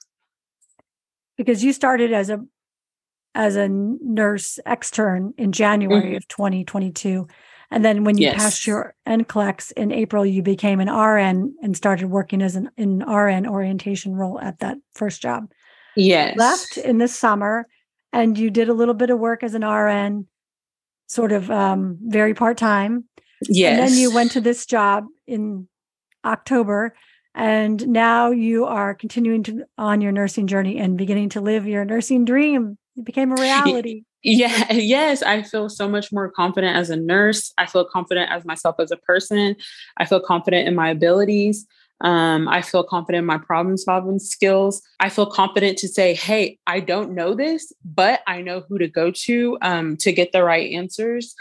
because 1.37 1.63
you 1.65 1.73
started 1.73 2.13
as 2.13 2.31
a 2.31 2.41
as 3.35 3.57
a 3.57 3.69
nurse 3.69 4.59
extern 4.67 5.35
in 5.39 5.53
january 5.53 6.09
mm-hmm. 6.09 6.17
of 6.17 6.29
2022 6.29 7.27
and 7.73 7.83
then 7.83 8.05
when 8.05 8.19
you 8.19 8.25
yes. 8.25 8.37
passed 8.37 8.67
your 8.67 8.95
NCLEX 9.09 9.73
in 9.73 9.93
April, 9.93 10.27
you 10.27 10.43
became 10.43 10.79
an 10.79 10.91
RN 10.91 11.55
and 11.63 11.75
started 11.75 12.11
working 12.11 12.43
as 12.43 12.55
an 12.55 12.71
in 12.77 12.99
RN 12.99 13.47
orientation 13.47 14.15
role 14.15 14.39
at 14.39 14.59
that 14.59 14.77
first 14.95 15.23
job. 15.23 15.51
Yes. 15.97 16.37
Left 16.37 16.77
in 16.77 16.99
the 16.99 17.09
summer 17.09 17.67
and 18.13 18.37
you 18.37 18.51
did 18.51 18.69
a 18.69 18.75
little 18.75 18.93
bit 18.93 19.09
of 19.09 19.19
work 19.19 19.43
as 19.43 19.55
an 19.55 19.65
RN 19.65 20.27
sort 21.13 21.31
of 21.31 21.51
um, 21.51 21.99
very 22.01 22.33
part 22.33 22.57
time. 22.57 23.05
Yes. 23.49 23.79
And 23.79 23.89
then 23.89 23.99
you 23.99 24.15
went 24.15 24.33
to 24.33 24.41
this 24.41 24.65
job 24.65 25.05
in 25.27 25.69
October, 26.25 26.95
and 27.35 27.87
now 27.89 28.31
you 28.31 28.65
are 28.65 28.95
continuing 28.95 29.43
to 29.45 29.65
on 29.77 30.01
your 30.01 30.13
nursing 30.13 30.47
journey 30.47 30.79
and 30.79 30.97
beginning 30.97 31.29
to 31.31 31.41
live 31.41 31.67
your 31.67 31.85
nursing 31.85 32.25
dream. 32.25 32.79
It 32.97 33.05
became 33.05 33.31
a 33.33 33.35
reality. 33.41 34.05
Yeah, 34.25 34.73
yes, 34.73 35.23
I 35.23 35.43
feel 35.43 35.69
so 35.69 35.89
much 35.89 36.13
more 36.13 36.31
confident 36.31 36.77
as 36.77 36.91
a 36.91 36.97
nurse. 36.97 37.53
I 37.59 37.67
feel 37.67 37.85
confident 37.85 38.31
as 38.31 38.45
myself 38.45 38.77
as 38.79 38.93
a 38.93 38.97
person. 38.97 39.57
I 39.97 40.05
feel 40.05 40.21
confident 40.21 40.69
in 40.69 40.75
my 40.77 40.91
abilities. 40.91 41.67
Um, 42.03 42.49
I 42.49 42.63
feel 42.63 42.85
confident 42.85 43.21
in 43.21 43.27
my 43.27 43.39
problem 43.39 43.77
solving 43.77 44.19
skills. 44.19 44.83
I 45.01 45.09
feel 45.09 45.27
confident 45.27 45.79
to 45.79 45.89
say, 45.89 46.15
hey, 46.15 46.59
I 46.67 46.81
don't 46.81 47.15
know 47.15 47.35
this, 47.35 47.73
but 47.85 48.21
I 48.27 48.43
know 48.43 48.65
who 48.69 48.79
to 48.79 48.89
go 48.89 49.11
to 49.11 49.59
um, 49.63 49.97
to 49.99 50.13
get 50.13 50.33
the 50.33 50.43
right 50.43 50.73
answers. 50.73 51.35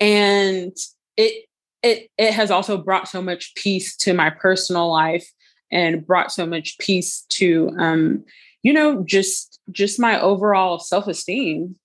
And 0.00 0.76
it 1.16 1.46
it 1.82 2.10
it 2.18 2.34
has 2.34 2.50
also 2.50 2.76
brought 2.76 3.08
so 3.08 3.22
much 3.22 3.54
peace 3.54 3.96
to 3.98 4.12
my 4.12 4.30
personal 4.30 4.90
life 4.90 5.28
and 5.70 6.06
brought 6.06 6.30
so 6.30 6.44
much 6.44 6.76
peace 6.78 7.24
to 7.30 7.74
um, 7.78 8.24
you 8.62 8.72
know, 8.72 9.02
just 9.04 9.60
just 9.70 9.98
my 9.98 10.20
overall 10.20 10.78
self-esteem. 10.78 11.76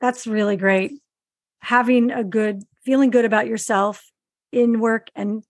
That's 0.00 0.26
really 0.26 0.56
great. 0.56 0.92
Having 1.60 2.10
a 2.10 2.24
good 2.24 2.62
feeling 2.84 3.10
good 3.10 3.24
about 3.24 3.46
yourself 3.46 4.04
in 4.52 4.80
work 4.80 5.08
and 5.14 5.42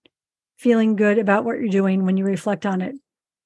feeling 0.65 0.95
good 0.95 1.19
about 1.19 1.45
what 1.45 1.59
you're 1.59 1.69
doing 1.69 2.05
when 2.05 2.17
you 2.17 2.25
reflect 2.25 2.65
on 2.65 2.81
it 2.81 2.95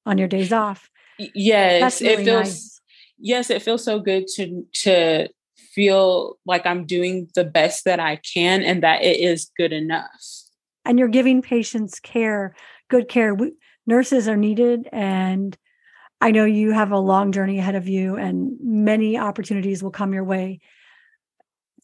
on 0.05 0.17
your 0.17 0.29
days 0.29 0.53
off. 0.53 0.89
Yes, 1.17 1.99
really 1.99 2.13
it 2.13 2.25
feels 2.25 2.47
nice. 2.47 2.81
yes, 3.19 3.49
it 3.49 3.61
feels 3.61 3.83
so 3.83 3.99
good 3.99 4.25
to 4.35 4.65
to 4.85 5.27
feel 5.73 6.39
like 6.45 6.65
I'm 6.65 6.85
doing 6.85 7.27
the 7.35 7.43
best 7.43 7.83
that 7.83 7.99
I 7.99 8.21
can 8.33 8.63
and 8.63 8.81
that 8.83 9.03
it 9.03 9.19
is 9.19 9.51
good 9.57 9.73
enough. 9.73 10.09
And 10.85 10.97
you're 10.97 11.09
giving 11.09 11.41
patients 11.41 11.99
care, 11.99 12.55
good 12.87 13.09
care. 13.09 13.35
We, 13.35 13.51
nurses 13.85 14.29
are 14.29 14.37
needed 14.37 14.87
and 14.93 15.57
I 16.21 16.31
know 16.31 16.45
you 16.45 16.71
have 16.71 16.93
a 16.93 16.99
long 16.99 17.33
journey 17.33 17.59
ahead 17.59 17.75
of 17.75 17.89
you 17.89 18.15
and 18.15 18.57
many 18.61 19.17
opportunities 19.17 19.83
will 19.83 19.91
come 19.91 20.13
your 20.13 20.23
way. 20.23 20.61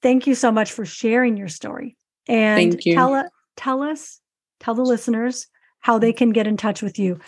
Thank 0.02 0.28
you 0.28 0.36
so 0.36 0.50
much 0.50 0.72
for 0.72 0.86
sharing 0.86 1.36
your 1.36 1.50
story. 1.50 1.98
And 2.26 2.82
tell 2.82 3.14
uh, 3.14 3.24
tell 3.58 3.82
us 3.82 4.22
tell 4.60 4.76
the 4.76 4.84
listeners 4.84 5.48
how 5.80 6.00
they 6.00 6.14
can 6.14 6.32
get 6.32 6.48
in 6.48 6.58
touch 6.58 6.82
with 6.82 6.98
you. 6.98 7.20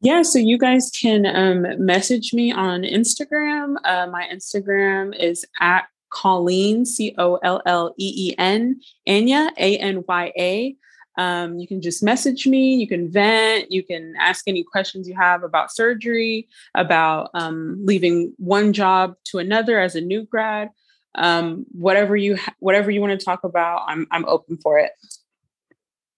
Yeah, 0.00 0.22
so 0.22 0.38
you 0.38 0.58
guys 0.58 0.90
can 0.90 1.24
um, 1.24 1.84
message 1.84 2.34
me 2.34 2.52
on 2.52 2.82
Instagram. 2.82 3.76
Uh, 3.84 4.06
my 4.06 4.28
Instagram 4.30 5.18
is 5.18 5.46
at 5.60 5.84
Colleen, 6.10 6.84
C 6.84 7.14
O 7.18 7.36
L 7.36 7.62
L 7.64 7.94
E 7.98 8.30
E 8.30 8.34
N, 8.38 8.80
Anya, 9.06 9.50
A 9.56 9.78
N 9.78 10.04
Y 10.06 10.32
A. 10.38 10.76
Um, 11.16 11.58
you 11.58 11.68
can 11.68 11.80
just 11.80 12.02
message 12.02 12.46
me, 12.46 12.74
you 12.74 12.88
can 12.88 13.10
vent, 13.10 13.70
you 13.70 13.84
can 13.84 14.14
ask 14.18 14.48
any 14.48 14.64
questions 14.64 15.08
you 15.08 15.14
have 15.14 15.44
about 15.44 15.72
surgery, 15.72 16.48
about 16.74 17.30
um, 17.34 17.78
leaving 17.84 18.34
one 18.36 18.72
job 18.72 19.14
to 19.26 19.38
another 19.38 19.78
as 19.78 19.94
a 19.94 20.00
new 20.00 20.24
grad. 20.24 20.70
Um, 21.14 21.66
whatever 21.70 22.16
you 22.16 22.36
ha- 22.36 22.54
whatever 22.58 22.90
you 22.90 23.00
want 23.00 23.18
to 23.18 23.24
talk 23.24 23.44
about, 23.44 23.84
I'm 23.86 24.06
I'm 24.10 24.24
open 24.26 24.58
for 24.58 24.78
it. 24.78 24.90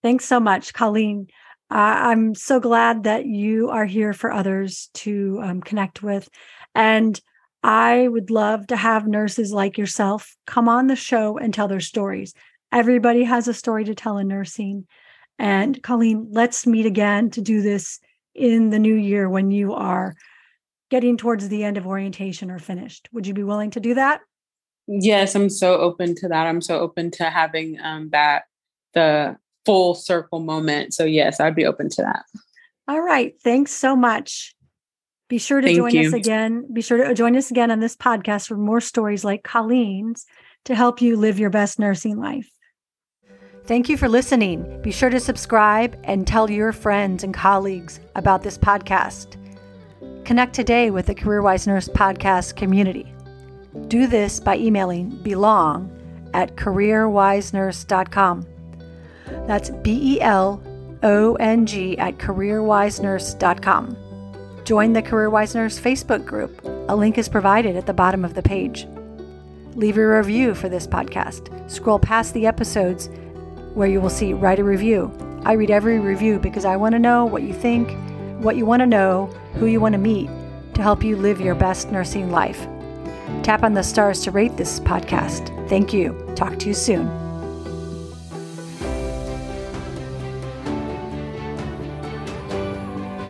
Thanks 0.03 0.25
so 0.25 0.39
much, 0.39 0.73
Colleen. 0.73 1.27
Uh, 1.69 1.75
I'm 1.75 2.33
so 2.33 2.59
glad 2.59 3.03
that 3.03 3.25
you 3.25 3.69
are 3.69 3.85
here 3.85 4.13
for 4.13 4.31
others 4.31 4.89
to 4.95 5.39
um, 5.43 5.61
connect 5.61 6.01
with. 6.01 6.29
And 6.73 7.19
I 7.63 8.07
would 8.07 8.29
love 8.29 8.67
to 8.67 8.77
have 8.77 9.07
nurses 9.07 9.51
like 9.51 9.77
yourself 9.77 10.35
come 10.45 10.69
on 10.69 10.87
the 10.87 10.95
show 10.95 11.37
and 11.37 11.53
tell 11.53 11.67
their 11.67 11.79
stories. 11.79 12.33
Everybody 12.71 13.23
has 13.23 13.47
a 13.47 13.53
story 13.53 13.83
to 13.85 13.95
tell 13.95 14.17
in 14.17 14.27
nursing. 14.27 14.87
And 15.39 15.81
Colleen, 15.83 16.29
let's 16.31 16.65
meet 16.65 16.85
again 16.85 17.29
to 17.31 17.41
do 17.41 17.61
this 17.61 17.99
in 18.33 18.69
the 18.69 18.79
new 18.79 18.93
year 18.93 19.27
when 19.29 19.51
you 19.51 19.73
are 19.73 20.15
getting 20.89 21.17
towards 21.17 21.49
the 21.49 21.63
end 21.63 21.77
of 21.77 21.87
orientation 21.87 22.49
or 22.49 22.59
finished. 22.59 23.09
Would 23.11 23.27
you 23.27 23.33
be 23.33 23.43
willing 23.43 23.71
to 23.71 23.79
do 23.79 23.95
that? 23.95 24.21
Yes, 24.87 25.35
I'm 25.35 25.49
so 25.49 25.77
open 25.77 26.15
to 26.15 26.29
that. 26.29 26.47
I'm 26.47 26.61
so 26.61 26.79
open 26.79 27.11
to 27.11 27.25
having 27.25 27.77
um, 27.83 28.09
that 28.11 28.43
the 28.93 29.35
full 29.67 29.93
circle 29.93 30.39
moment. 30.39 30.93
So 30.93 31.03
yes, 31.03 31.39
I'd 31.39 31.55
be 31.55 31.65
open 31.65 31.89
to 31.89 32.01
that. 32.01 32.23
All 32.87 33.01
right. 33.01 33.35
Thanks 33.43 33.71
so 33.71 33.95
much. 33.95 34.55
Be 35.29 35.37
sure 35.37 35.59
to 35.59 35.67
Thank 35.67 35.77
join 35.77 35.91
you. 35.91 36.07
us 36.07 36.13
again. 36.13 36.65
Be 36.73 36.81
sure 36.81 36.97
to 36.97 37.09
uh, 37.09 37.13
join 37.13 37.35
us 37.35 37.51
again 37.51 37.69
on 37.69 37.81
this 37.81 37.97
podcast 37.97 38.47
for 38.47 38.55
more 38.55 38.79
stories 38.79 39.25
like 39.25 39.43
Colleen's 39.43 40.25
to 40.65 40.73
help 40.73 41.01
you 41.01 41.17
live 41.17 41.37
your 41.37 41.49
best 41.49 41.79
nursing 41.79 42.17
life. 42.17 42.49
Thank 43.65 43.89
you 43.89 43.97
for 43.97 44.07
listening. 44.07 44.81
Be 44.81 44.91
sure 44.91 45.09
to 45.09 45.19
subscribe 45.19 45.99
and 46.05 46.25
tell 46.25 46.49
your 46.49 46.71
friends 46.71 47.25
and 47.25 47.33
colleagues 47.33 47.99
about 48.15 48.43
this 48.43 48.57
podcast. 48.57 49.35
Connect 50.23 50.53
today 50.53 50.89
with 50.89 51.07
the 51.07 51.15
CareerWise 51.15 51.67
Nurse 51.67 51.89
podcast 51.89 52.55
community. 52.55 53.13
Do 53.89 54.07
this 54.07 54.39
by 54.39 54.55
emailing 54.55 55.09
belong 55.23 55.91
at 56.33 56.55
careerwisenurse.com. 56.55 58.45
That's 59.47 59.69
B 59.69 60.15
E 60.15 60.21
L 60.21 60.61
O 61.03 61.35
N 61.35 61.65
G 61.65 61.97
at 61.97 62.17
careerwisenurse.com. 62.17 63.97
Join 64.67 64.91
the 64.91 65.01
CareerWise 65.01 65.55
Nurse 65.55 65.79
Facebook 65.79 66.25
group. 66.25 66.61
A 66.89 66.95
link 66.95 67.17
is 67.17 67.29
provided 67.29 67.77
at 67.77 67.85
the 67.85 67.93
bottom 67.93 68.25
of 68.25 68.33
the 68.33 68.43
page. 68.43 68.85
Leave 69.75 69.97
a 69.97 70.05
review 70.05 70.53
for 70.53 70.67
this 70.67 70.85
podcast. 70.85 71.71
Scroll 71.71 71.99
past 71.99 72.33
the 72.33 72.45
episodes 72.45 73.09
where 73.75 73.87
you 73.87 74.01
will 74.01 74.09
see 74.09 74.33
Write 74.33 74.59
a 74.59 74.65
Review. 74.65 75.09
I 75.45 75.53
read 75.53 75.71
every 75.71 75.99
review 75.99 76.39
because 76.39 76.65
I 76.65 76.75
want 76.75 76.93
to 76.93 76.99
know 76.99 77.25
what 77.25 77.43
you 77.43 77.53
think, 77.53 77.95
what 78.43 78.57
you 78.57 78.65
want 78.65 78.81
to 78.81 78.87
know, 78.87 79.27
who 79.53 79.67
you 79.67 79.79
want 79.79 79.93
to 79.93 79.99
meet 79.99 80.29
to 80.73 80.81
help 80.81 81.03
you 81.03 81.15
live 81.15 81.39
your 81.39 81.55
best 81.55 81.89
nursing 81.91 82.29
life. 82.29 82.67
Tap 83.43 83.63
on 83.63 83.73
the 83.73 83.83
stars 83.83 84.21
to 84.23 84.31
rate 84.31 84.57
this 84.57 84.79
podcast. 84.81 85.47
Thank 85.69 85.93
you. 85.93 86.29
Talk 86.35 86.59
to 86.59 86.67
you 86.67 86.73
soon. 86.73 87.26